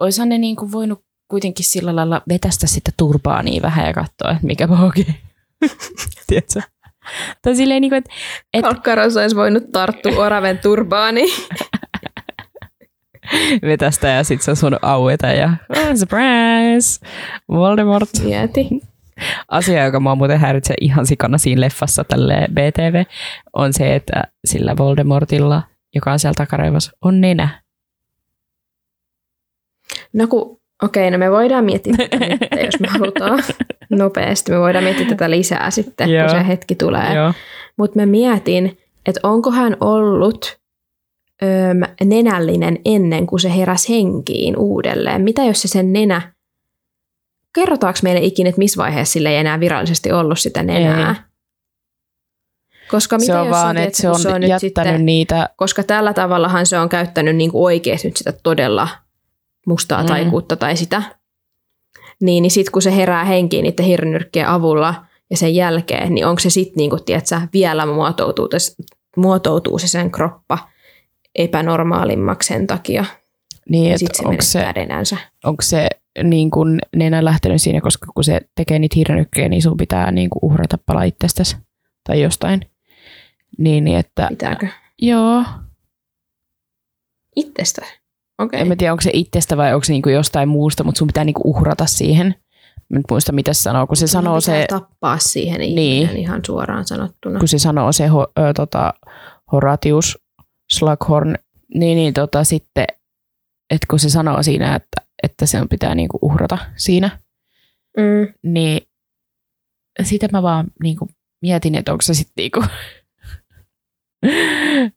[0.00, 4.46] oishan ne niinku voinut kuitenkin sillä lailla vetästä sitä turbaa niin vähän ja katsoa, että
[4.46, 5.06] mikä voki.
[6.26, 6.60] Tiedätkö?
[7.42, 8.10] Tai silleen, niin kuin, että
[8.54, 11.22] et, Kalkkaros olisi voinut tarttua oraven turbaani.
[13.62, 17.06] vetästä ja sit se on sun aueta ja oh, surprise,
[17.48, 18.10] Voldemort.
[18.24, 18.68] Mieti.
[19.48, 23.04] Asia, joka mua muuten häiritsee ihan sikana siinä leffassa tälle BTV,
[23.52, 25.62] on se, että sillä Voldemortilla,
[25.94, 27.62] joka on siellä takaraivossa, on nenä.
[30.12, 33.42] No kun, okei, no me voidaan miettiä tätä nyt, jos me halutaan
[33.90, 34.52] nopeasti.
[34.52, 36.22] Me voidaan miettiä tätä lisää sitten, Joo.
[36.22, 37.08] kun se hetki tulee.
[37.76, 40.60] Mutta mä mietin, että onko hän ollut
[41.42, 45.22] öm, nenällinen ennen kuin se heräsi henkiin uudelleen.
[45.22, 46.32] Mitä jos se sen nenä...
[47.54, 51.10] Kerrotaanko meille ikinä, että missä vaiheessa sille ei enää virallisesti ollut sitä nenää?
[51.10, 51.30] Ei.
[52.90, 55.48] Koska mitä Se on jos vaan, että se on, se on nyt jättänyt sitten, niitä,
[55.56, 58.88] koska tällä tavallahan se on käyttänyt niinku oikeasti nyt sitä todella
[59.66, 60.08] mustaa Mm.
[60.08, 61.02] taikuutta tai sitä.
[62.20, 66.40] Niin, niin sitten kun se herää henkiin niiden hirnyrkkien avulla ja sen jälkeen, niin onko
[66.40, 68.48] se sitten niinku, tiedätkö, vielä muotoutuu,
[69.16, 70.58] muotoutuu se sen kroppa
[71.34, 73.04] epänormaalimmaksi sen takia.
[73.68, 75.16] niin Ja että se onko se, nenänsä.
[75.44, 75.88] onko se
[76.22, 80.30] niin kuin nenä lähtenyt siinä, koska kun se tekee niitä hirnykkejä, niin sun pitää niin
[80.30, 81.56] kuin uhrata pala itsestäsi
[82.08, 82.60] tai jostain.
[83.58, 84.66] Niin, niin että Pitääkö?
[85.02, 85.44] joo,
[87.36, 87.82] Itsestä.
[88.40, 88.60] Okei.
[88.60, 91.06] en mä tiedä onko se itsestä vai onko se niin kuin jostain muusta, mutta sun
[91.06, 92.34] pitää niin kuin uhrata siihen.
[92.90, 96.16] Mä nyt muista mitä se sanoo, kun se sanoo pitää se, tappaa siihen Niin.
[96.16, 97.38] ihan suoraan sanottuna.
[97.38, 98.94] kun se sanoo se ho, ö, tota,
[99.52, 100.18] Horatius
[100.72, 101.34] Slughorn,
[101.74, 102.86] niin, niin tota, sitten,
[103.70, 107.20] että kun se sanoo siinä, että, että sen pitää niinku uhrata siinä,
[107.96, 108.34] Mm.
[108.52, 108.80] niin
[110.02, 111.08] sitä mä vaan niinku
[111.42, 112.64] mietin, että onko se sitten niinku...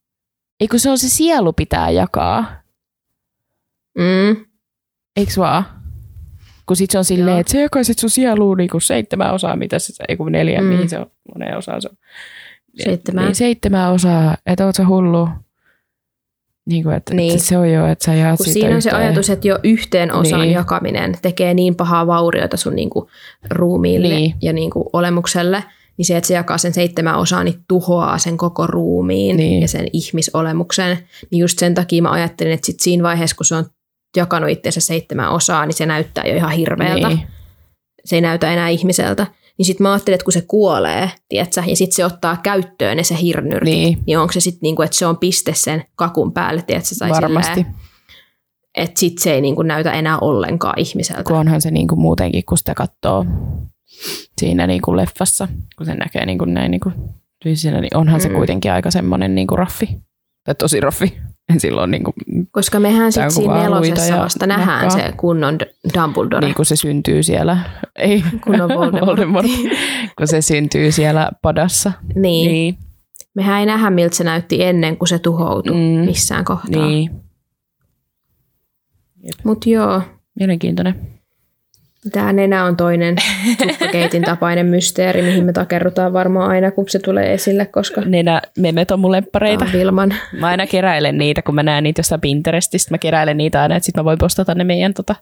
[0.59, 2.45] Ei kun se on se sielu pitää jakaa,
[3.97, 4.45] Mm.
[5.15, 5.63] eikö vaan?
[6.65, 9.93] Kun sit se on silleen, että se jakaisit sun sieluun niinku seitsemän osaa, mitä se,
[10.09, 10.67] ei kun neljä, Mm.
[10.67, 11.97] mihin se on, moneen osaan se on.
[12.83, 13.25] Seitsemään.
[13.27, 15.27] Niin seitsemän osaa, että oot sä hullu.
[16.65, 17.39] Niin kuin, että, Niin.
[17.39, 20.13] se on jo, että sä jaat Kun siitä siinä on se ajatus, että jo yhteen
[20.13, 20.53] osaan Niin.
[20.53, 23.09] jakaminen tekee niin pahaa vauriota sun niinku
[23.49, 24.35] ruumiille Niin.
[24.41, 25.63] ja niinku olemukselle,
[25.97, 29.61] niin se, että se jakaa sen seitsemän osaan, niin tuhoaa sen koko ruumiin Niin.
[29.61, 30.97] ja sen ihmisolemuksen.
[31.31, 33.65] Niin just sen takia mä ajattelin, että sit siinä vaiheessa, kun se on
[34.17, 37.07] jakanut itseensä seitsemän osaa, niin se näyttää jo ihan hirveältä.
[37.07, 37.27] Niin.
[38.05, 39.27] Se ei näytä enää ihmiseltä.
[39.57, 43.03] Niin sitten mä ajattelin, että kun se kuolee, tiedätkö, ja sitten se ottaa käyttöön ne
[43.03, 43.97] se hirnyrkit, Niin.
[44.07, 47.53] niin onko se sitten niinku, että se on piste sen kakun päälle, tiedätkö, tai Varmasti.
[47.53, 47.75] silleen,
[48.77, 51.23] että sit se ei niinku näytä enää ollenkaan ihmiseltä.
[51.23, 53.25] Kun onhan se niin kuin muutenkin, kun sitä katsoo
[54.37, 55.47] siinä niin kuin leffassa,
[55.77, 56.95] kun se näkee niin kuin näin niin kuin
[57.45, 58.35] niin onhan se Mm.
[58.35, 59.89] kuitenkin aika semmoinen niin kuin raffi.
[60.45, 61.17] Tai tosi raffi.
[61.57, 62.13] Silloin niin kuin,
[62.51, 65.07] Koska mehän sitten siinä nelosessa vasta nähdään nokkaa.
[65.07, 65.57] se kunnon
[65.93, 66.45] Dumbledore.
[66.47, 67.57] niin kuin se syntyy siellä.
[67.95, 69.47] Ei, Kunnon Voldemort.
[70.17, 71.91] kun se syntyy siellä padassa.
[72.15, 72.51] niin.
[72.51, 72.77] niin.
[73.35, 76.05] Mehän ei nähdä, miltä se näytti ennen kuin se tuhoutui mm.
[76.05, 76.87] missään kohtaa.
[76.87, 77.11] Niin.
[79.43, 80.01] Mutta joo,
[80.39, 81.07] Mielenkiintoinen.
[82.11, 83.15] Tämä nenä on toinen
[83.57, 88.91] suffokeitin tapainen mysteeri, mihin me takerrutaan varmaan aina, kun se tulee esille, koska Nenä memet
[88.91, 89.65] on mun lemppareita.
[89.73, 90.13] Vilman.
[90.39, 92.91] Mä aina keräilen niitä, kun mä näen niitä jostain Pinterestistä.
[92.91, 95.15] Mä keräilen niitä aina, että sit mä voin postata ne meidän tota,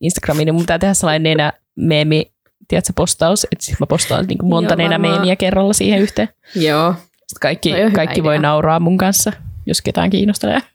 [0.00, 0.46] Instagramiin.
[0.46, 2.32] Niin mun pitää tehdä sellainen nenä meemi,
[2.68, 6.28] tiedätkö, postaus, että sit mä postaan niin monta Joo, nenä meemiä kerralla siihen yhteen.
[6.54, 6.94] Joo.
[7.10, 8.42] Sitten kaikki, hyvä kaikki voi idea.
[8.42, 9.32] nauraa mun kanssa,
[9.66, 10.60] jos ketään kiinnostaa.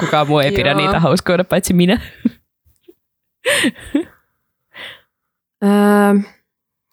[0.00, 0.80] Kukaan muu ei pidä Joo.
[0.80, 2.00] niitä hauskoina, paitsi minä.
[5.64, 6.14] Öö,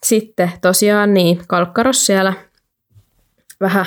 [0.03, 2.33] sitten tosiaan niin, Kalkkaros siellä
[3.59, 3.85] vähän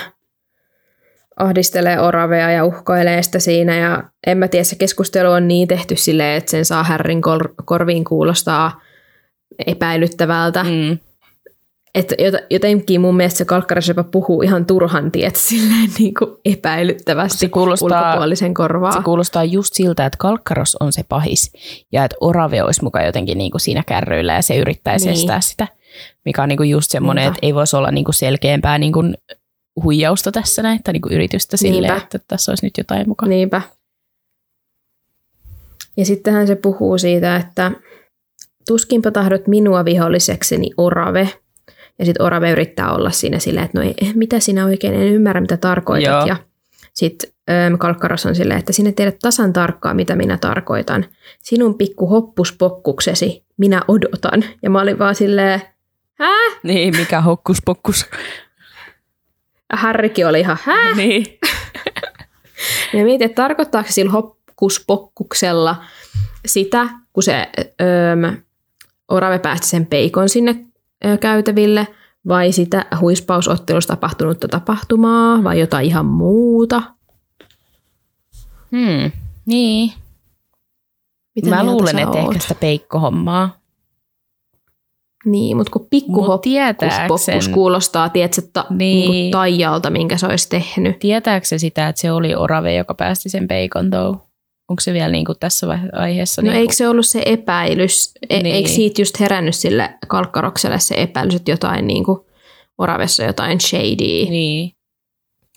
[1.37, 3.77] ahdistelee oravea ja uhkailee sitä siinä.
[3.77, 7.55] Ja en mä tiedä, se keskustelu on niin tehty silleen, että sen saa Härrin kor-
[7.65, 8.81] korviin kuulostaa
[9.67, 10.65] epäilyttävältä.
[10.65, 10.99] Mm.
[11.95, 16.31] Että jot- jotenkin mun mielestä se Kalkkaros jopa puhuu ihan turhan tiet silleen niin kuin
[16.45, 18.93] epäilyttävästi Se kuulostaa- ulkopuolisen korvaa.
[18.93, 21.53] Se kuulostaa just siltä, että Kalkkaros on se pahis
[21.93, 25.19] ja että Orave olisi mukaan jotenkin niin kuin siinä kärryillä ja se yrittäisi Niin.
[25.19, 25.69] estää sitä,
[26.25, 27.37] mikä on niin kuin just semmoinen, Niinpä.
[27.37, 29.15] että ei voisi olla niin kuin selkeämpää niin kuin
[29.83, 33.31] huijausta tässä näin, tai niin kuin yritystä silleen, että tässä olisi nyt jotain mukaan.
[33.31, 33.63] Niinpä.
[35.97, 37.71] Ja sittenhän se puhuu siitä, että
[38.69, 41.29] tuskinpa tahdot minua vihollisekseni orave.
[41.99, 45.41] Ja sitten orave yrittää olla siinä silleen, että no ei, mitä sinä oikein, en ymmärrä
[45.41, 46.11] mitä tarkoitat.
[46.11, 46.27] Joo.
[46.27, 46.37] Ja
[46.95, 47.31] sitten
[47.79, 51.05] Kalkkaros on silleen, että sinä tiedät tasan tarkkaan, mitä minä tarkoitan.
[51.43, 54.45] Sinun pikku hoppuspokkuksesi, minä odotan.
[54.63, 55.63] Ja mä olin vaan silleen,
[56.15, 56.61] hää?
[56.63, 58.07] Niin, mikä hokkus pokkus.
[59.73, 60.95] Ja Harrikin oli ihan, hää?
[60.97, 61.27] niin.
[62.93, 65.85] Ja mietin, että tarkoittaako sillä hokkuspokkuksella
[66.47, 67.49] sitä, kun se
[67.81, 68.33] öö,
[69.09, 70.67] orave päästi sen peikon sinne
[71.21, 71.87] käytäville,
[72.29, 76.83] vai sitä huispausottelusta tapahtunutta tapahtumaa vai jotain ihan muuta.
[78.71, 79.11] Hmm.
[79.47, 79.93] Niin.
[81.37, 82.33] Mitä Mä luulen, että oot?
[82.33, 83.63] ehkä sitä peikkohommaa.
[85.25, 88.79] Niin, mutta kun Mut pikkuhopus tietääkseen, kuulostaa, tiedätkö, ta, niin.
[88.79, 89.11] Niin.
[89.11, 90.99] niin taijalta, minkä se olisi tehnyt.
[90.99, 94.17] tietääkö se sitä, että se oli orave, joka päästi sen peikon tou?
[94.69, 96.43] Onko se vielä niin kuin tässä vai- aiheessa?
[96.43, 98.55] No niin eikö se ollut se epäilys, e- Niin.
[98.57, 102.19] eikö siitä just herännyt sille kalkkarokselle se epäilys, että jotain niin kuin
[102.79, 104.73] oravessa jotain shady, Niin.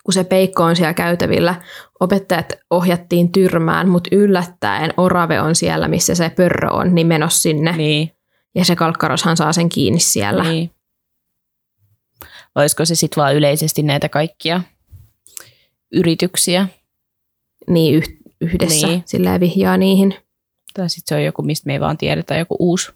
[0.03, 1.55] kun se peikko on siellä käytävillä.
[1.99, 7.71] Opettajat ohjattiin tyrmään, mutta yllättäen orave on siellä, missä se pörrö on, niin menossa sinne.
[7.77, 8.11] Niin.
[8.55, 10.43] Ja se kalkkaroshan saa sen kiinni siellä.
[10.43, 10.51] Niin.
[10.53, 10.71] niin.
[12.55, 14.61] Olisiko se sitten vaan yleisesti näitä kaikkia
[15.91, 16.67] yrityksiä?
[17.69, 19.03] Niin yh- yhdessä niin.
[19.05, 20.15] Sillä vihjaa niihin.
[20.73, 22.91] Tai sitten se on joku, mistä me ei vaan tiedetä, joku uusi.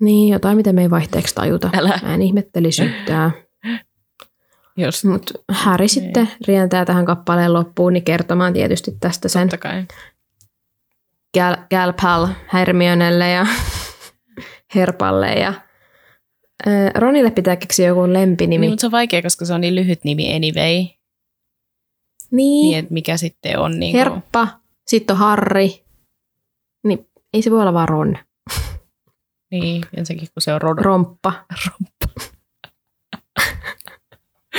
[0.00, 1.70] Niin, jotain, mitä me ei vaihteeksi tajuta.
[1.76, 2.00] Älä.
[2.02, 3.32] Mä en ihmettelisi yhtään.
[4.76, 5.88] Jos Mutta Harry niin.
[5.88, 9.48] sitten rientää tähän kappaleen loppuun niin kertomaan tietysti tästä sen.
[11.70, 11.92] Gal,
[12.52, 13.46] Hermionelle ja
[14.74, 15.32] Herpalle.
[15.32, 15.54] Ja,
[16.94, 18.60] Ronille pitää keksiä joku lempinimi.
[18.60, 20.97] Niin, mutta se on vaikea, koska se on niin lyhyt nimi anyway.
[22.30, 24.48] Niin, niin, että mikä sitten on niin Herppa,
[24.86, 25.68] sitten on Harry.
[26.84, 28.18] Niin ei se voi olla vaan Ron.
[29.50, 30.78] Niin, ensinnäkin kun se on Ron.
[30.78, 31.32] Romppa,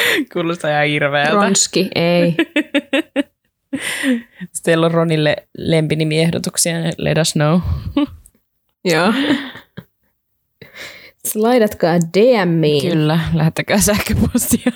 [0.33, 1.31] Kuulostaa ihan hirveältä.
[1.31, 2.35] Ronski, ei.
[4.63, 7.59] Teillä on Ronille lempinimiehdotuksia, niin let us know.
[8.85, 9.13] Joo.
[11.27, 12.91] Slaidatkaa DMiin.
[12.91, 14.71] Kyllä, lähettäkää sähköpostia.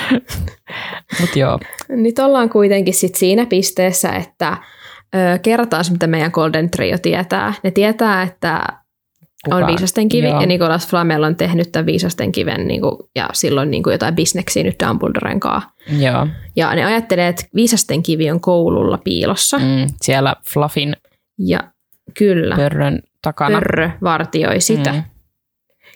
[1.20, 4.56] Mut joo, Nyt ollaan kuitenkin sit siinä pisteessä, että
[5.14, 7.54] ö, kerrotaan mitä meidän Golden Trio tietää.
[7.62, 8.62] Ne tietää, että
[9.50, 10.40] on Kuka- viisasten kivi joo.
[10.40, 14.14] ja Nicolas Flamel on tehnyt tämän viisasten kiven niin kuin, ja silloin niin kuin jotain
[14.14, 15.70] bisneksiä nyt Dumbledoren kanssa.
[15.98, 16.26] joo.
[16.56, 19.58] Ja ne ajattelee, että viisasten kivi on koululla piilossa.
[19.58, 20.96] Mm, siellä Fluffin
[21.38, 21.60] ja
[22.18, 23.54] kyllä, pörrön takana.
[23.58, 24.92] pörrö vartioi sitä.
[24.92, 25.02] Mm.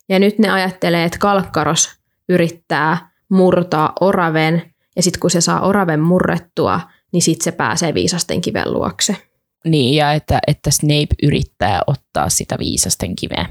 [0.09, 1.91] Ja nyt ne ajattelee, että Kalkkaros
[2.29, 4.63] yrittää murtaa oraven
[4.97, 6.81] ja sitten kun se saa oraven murrettua,
[7.13, 9.17] niin sitten se pääsee viisasten kiven luokse.
[9.65, 13.47] Niin, ja että, että Snape yrittää ottaa sitä viisasten kiveä.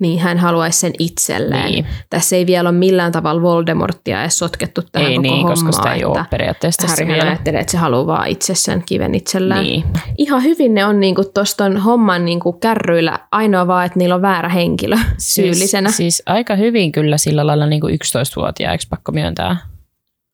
[0.00, 1.64] Niin hän haluaisi sen itselleen.
[1.64, 1.86] Niin.
[2.10, 5.72] Tässä ei vielä ole millään tavalla Voldemorttia edes sotkettu tähän Ei koko niin, hommaan, koska
[5.72, 7.30] sitä ei ole periaatteessa Harryhän vielä.
[7.30, 9.64] ajattelee, että se haluaa vaan itse sen kiven itsellään.
[9.64, 9.84] Niin.
[10.18, 14.48] Ihan hyvin ne on niinku tuosta homman niinku kärryillä, ainoa vaan, että niillä on väärä
[14.48, 15.88] henkilö syyllisenä.
[15.88, 19.56] Siis, siis aika hyvin kyllä sillä lailla niin kuin 11-vuotiaaksi pakko myöntää.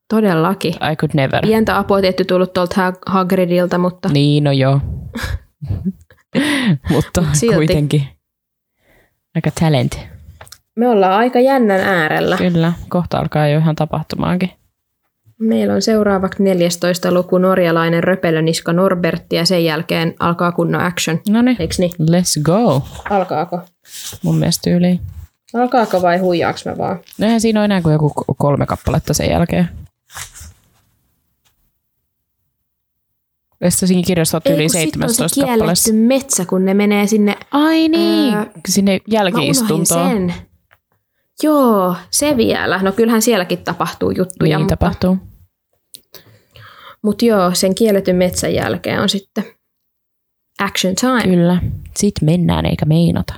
[0.08, 0.74] Todellakin.
[0.92, 1.42] I could never.
[1.46, 4.80] Pientä apua tietty tullut tuolta Hag- Hagridilta, mutta Niin, no joo.
[6.90, 7.56] Mutta Mut silti.
[7.56, 8.02] kuitenkin.
[9.36, 9.98] Aika talent.
[10.76, 12.36] me ollaan aika jännän äärellä.
[12.36, 14.50] Kyllä, kohta alkaa jo ihan tapahtumaankin.
[15.40, 21.20] Meillä on seuraavaksi 14 luku norjalainen röpelöniska Norbertti ja sen jälkeen alkaa kunnon action.
[21.28, 21.56] No niin,
[22.00, 22.82] let's go.
[23.10, 23.60] Alkaako?
[24.22, 25.00] Mun mielestä tyyliin.
[25.54, 26.98] Alkaako vai huijaaks me vaan?
[27.18, 29.68] No eihän siinä ole enää kuin joku kolme kappaletta sen jälkeen.
[33.60, 35.56] Eikö siinä kirjassa yli on se 17 kappaletta?
[35.56, 39.86] kielletty metsä, kun ne menee sinne Ai niin, Ää, sinne jälkiistuntoon.
[40.10, 40.34] sen.
[41.42, 42.82] Joo, se vielä.
[42.82, 45.18] No kyllähän sielläkin tapahtuu juttuja, Niin mutta, tapahtuu.
[47.02, 49.44] mutta joo, sen kielletyn metsän jälkeen on sitten
[50.60, 51.22] action time.
[51.36, 51.62] Kyllä.
[51.96, 53.34] Sitten mennään eikä meinata.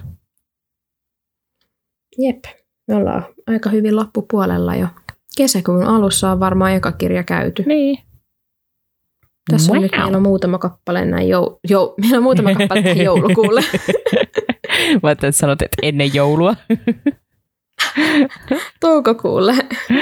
[2.19, 2.45] Jep,
[2.89, 4.89] me ollaan aika hyvin loppupuolella jo.
[5.37, 7.63] Kesäkuun alussa on varmaan eka kirja käyty.
[7.67, 7.99] Niin.
[9.51, 9.83] Tässä on Wow.
[9.83, 13.63] nyt meillä on muutama kappale näin jou, jou, meillä on muutama kappale tähän joulukuulle.
[15.03, 16.57] Mä että sanot, että ennen joulua.
[18.81, 19.55] Toukokuulle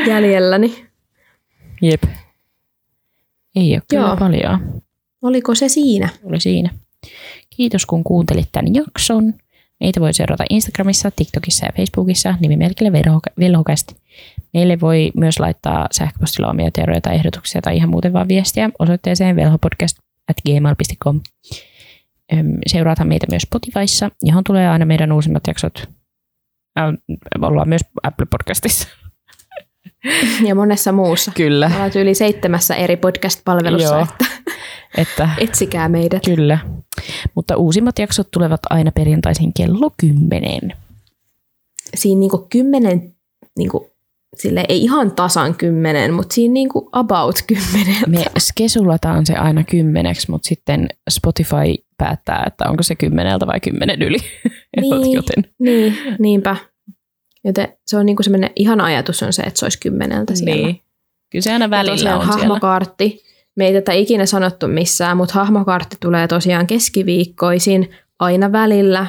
[0.07, 0.87] jäljelläni.
[1.83, 2.03] Jep.
[3.57, 4.17] Ei ole kyllä Joo.
[4.17, 4.83] paljon.
[5.23, 6.09] Oliko se siinä?
[6.25, 6.71] Oli siinä.
[7.57, 9.35] Kiitos kun kuuntelit tämän jakson.
[9.81, 12.93] Meitä voi seurata Instagramissa, TikTokissa ja Facebookissa nimimerkillä
[13.41, 13.97] velhokasti.
[14.57, 19.37] Meille voi myös laittaa sähköpostilla omia teorioita tai ehdotuksia tai ihan muuten vaan viestiä osoitteeseen
[19.37, 21.21] velhopodcast.gmail.com.
[22.67, 25.89] Seuraathan meitä myös Spotifyssa, johon tulee aina meidän uusimmat jaksot.
[27.43, 28.89] Ollaan myös Apple Podcastissa.
[30.47, 31.33] Ja monessa muussa.
[31.35, 31.69] Kyllä.
[31.69, 34.03] Me ollaan yli seitsemässä eri podcast-palvelussa, Joo.
[34.03, 34.25] että
[34.97, 36.23] Että etsikää meidät.
[36.25, 36.59] Kyllä.
[37.35, 40.61] Mutta uusimmat jaksot tulevat aina perjantaisin kello 10.
[41.95, 43.15] Siinä niinku kymmenen,
[43.59, 43.96] niinku,
[44.35, 48.03] sille ei ihan tasan kymmenen, mutta siinä niinku about kymmenen.
[48.07, 54.03] Me skesulataan se aina kymmeneksi, mutta sitten Spotify päättää, että onko se kymmeneltä vai kymmenen
[54.03, 54.19] yli.
[54.81, 55.13] Niin.
[55.13, 56.57] Joten Niin, niinpä.
[57.45, 60.67] Joten se on niinku semmoinen ihan ajatus on se, että se olisi kymmeneltä siellä.
[60.67, 60.81] Niin.
[61.33, 62.39] Kyllä se aina välillä tosiaan on siellä.
[62.39, 63.23] hahmokaartti.
[63.57, 69.07] Me ei tätä ikinä sanottu missään, mutta hahmokaartti tulee tosiaan keskiviikkoisin aina välillä.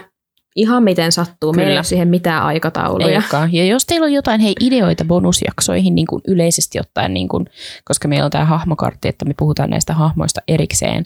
[0.58, 1.54] Ihan miten sattuu.
[1.54, 1.80] Meillä ei Kyllä.
[1.80, 3.08] ole siihen mitään aikatauluja.
[3.08, 3.54] olekaan.
[3.54, 7.46] Ja jos teillä on jotain hei, ideoita bonusjaksoihin niin kuin yleisesti ottaen, niin kuin,
[7.86, 11.06] koska meillä on tämä hahmokartti, että me puhutaan näistä hahmoista erikseen,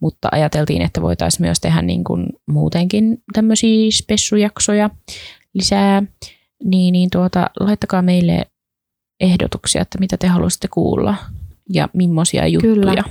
[0.00, 4.90] mutta ajateltiin, että voitaisiin myös tehdä niin kuin muutenkin tämmöisiä spessujaksoja
[5.54, 6.02] lisää,
[6.64, 8.46] niin, niin tuota, laittakaa meille
[9.20, 11.14] ehdotuksia, että mitä te haluaisitte kuulla
[11.72, 12.74] ja millaisia juttuja.
[12.74, 13.04] Kyllä.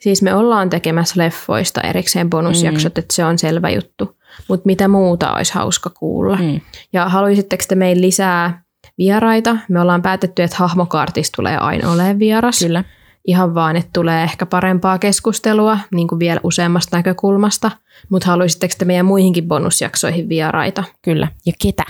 [0.00, 2.98] Siis me ollaan tekemässä leffoista erikseen bonusjaksot, mm.
[2.98, 4.16] että se on selvä juttu.
[4.48, 6.36] Mutta mitä muuta olisi hauska kuulla?
[6.36, 6.60] Mm.
[6.92, 8.62] Ja haluaisitteko te meille lisää
[8.98, 9.56] vieraita?
[9.68, 12.58] Me ollaan päätetty, että hahmokaartista tulee aina olemaan vieras.
[12.58, 12.84] Kyllä.
[13.26, 17.70] Ihan vaan, että tulee ehkä parempaa keskustelua niin kuin vielä useammasta näkökulmasta.
[18.08, 20.84] Mutta haluaisitteko te meidän muihinkin bonusjaksoihin vieraita?
[21.02, 21.28] Kyllä.
[21.46, 21.84] Ja ketä?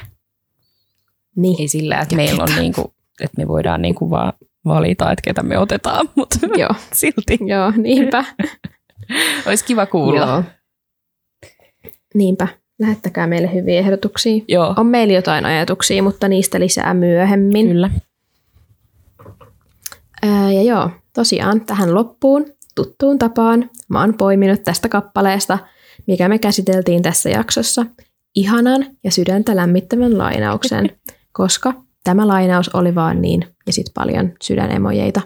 [1.36, 1.60] Niin.
[1.60, 2.86] Ei sillä, että meillä on niin kuin,
[3.20, 4.32] että me voidaan niin kuin vaan
[4.64, 8.24] valita, että ketä me otetaan, mutta Joo, silti joo, niinpä.
[9.46, 10.26] olisi kiva kuulla.
[10.26, 10.42] Joo.
[12.14, 12.48] Niinpä.
[12.78, 14.44] Lähettäkää meille hyviä ehdotuksia.
[14.48, 14.74] Joo.
[14.76, 17.68] On meillä jotain ajatuksia, mutta niistä lisää myöhemmin.
[17.68, 17.90] Kyllä.
[20.22, 25.58] Ää, ja joo, tosiaan tähän loppuun tuttuun tapaan mä oon poiminut tästä kappaleesta,
[26.06, 27.86] mikä me käsiteltiin tässä jaksossa,
[28.34, 30.90] ihanan ja sydäntä lämmittävän lainauksen,
[31.32, 35.20] koska tämä lainaus oli vaan niin, ja sit paljon sydänemojeita.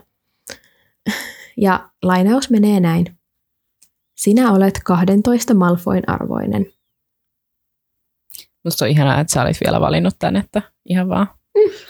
[1.56, 3.06] Ja lainaus menee näin.
[4.16, 6.66] Sinä olet 12 Malfoin arvoinen.
[8.68, 11.26] Musta on ihanaa, että sä olit vielä valinnut tän, että ihan vaan.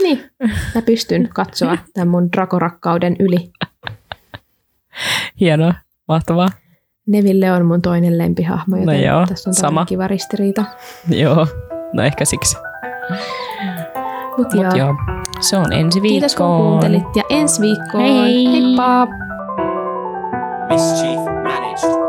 [0.02, 0.30] Niin,
[0.74, 3.50] mä pystyn katsoa tämän mun drakorakkauden yli.
[5.40, 5.74] Hienoa,
[6.08, 6.48] mahtavaa.
[7.06, 9.68] Neville on mun toinen lempihahmo, joten No joo, tässä on sama.
[9.68, 9.84] sama.
[9.84, 10.64] kiva ristiriita.
[11.08, 11.46] Joo,
[11.92, 12.56] no ehkä siksi.
[14.38, 14.76] Mut Mut joo.
[14.76, 14.94] joo,
[15.40, 16.20] se on ensi viikkoon.
[16.20, 18.04] Kiitos kun kuuntelit ja ensi viikkoon.
[18.04, 18.46] Hei!
[18.52, 19.06] Heippa!
[20.68, 22.07] Mischief managed.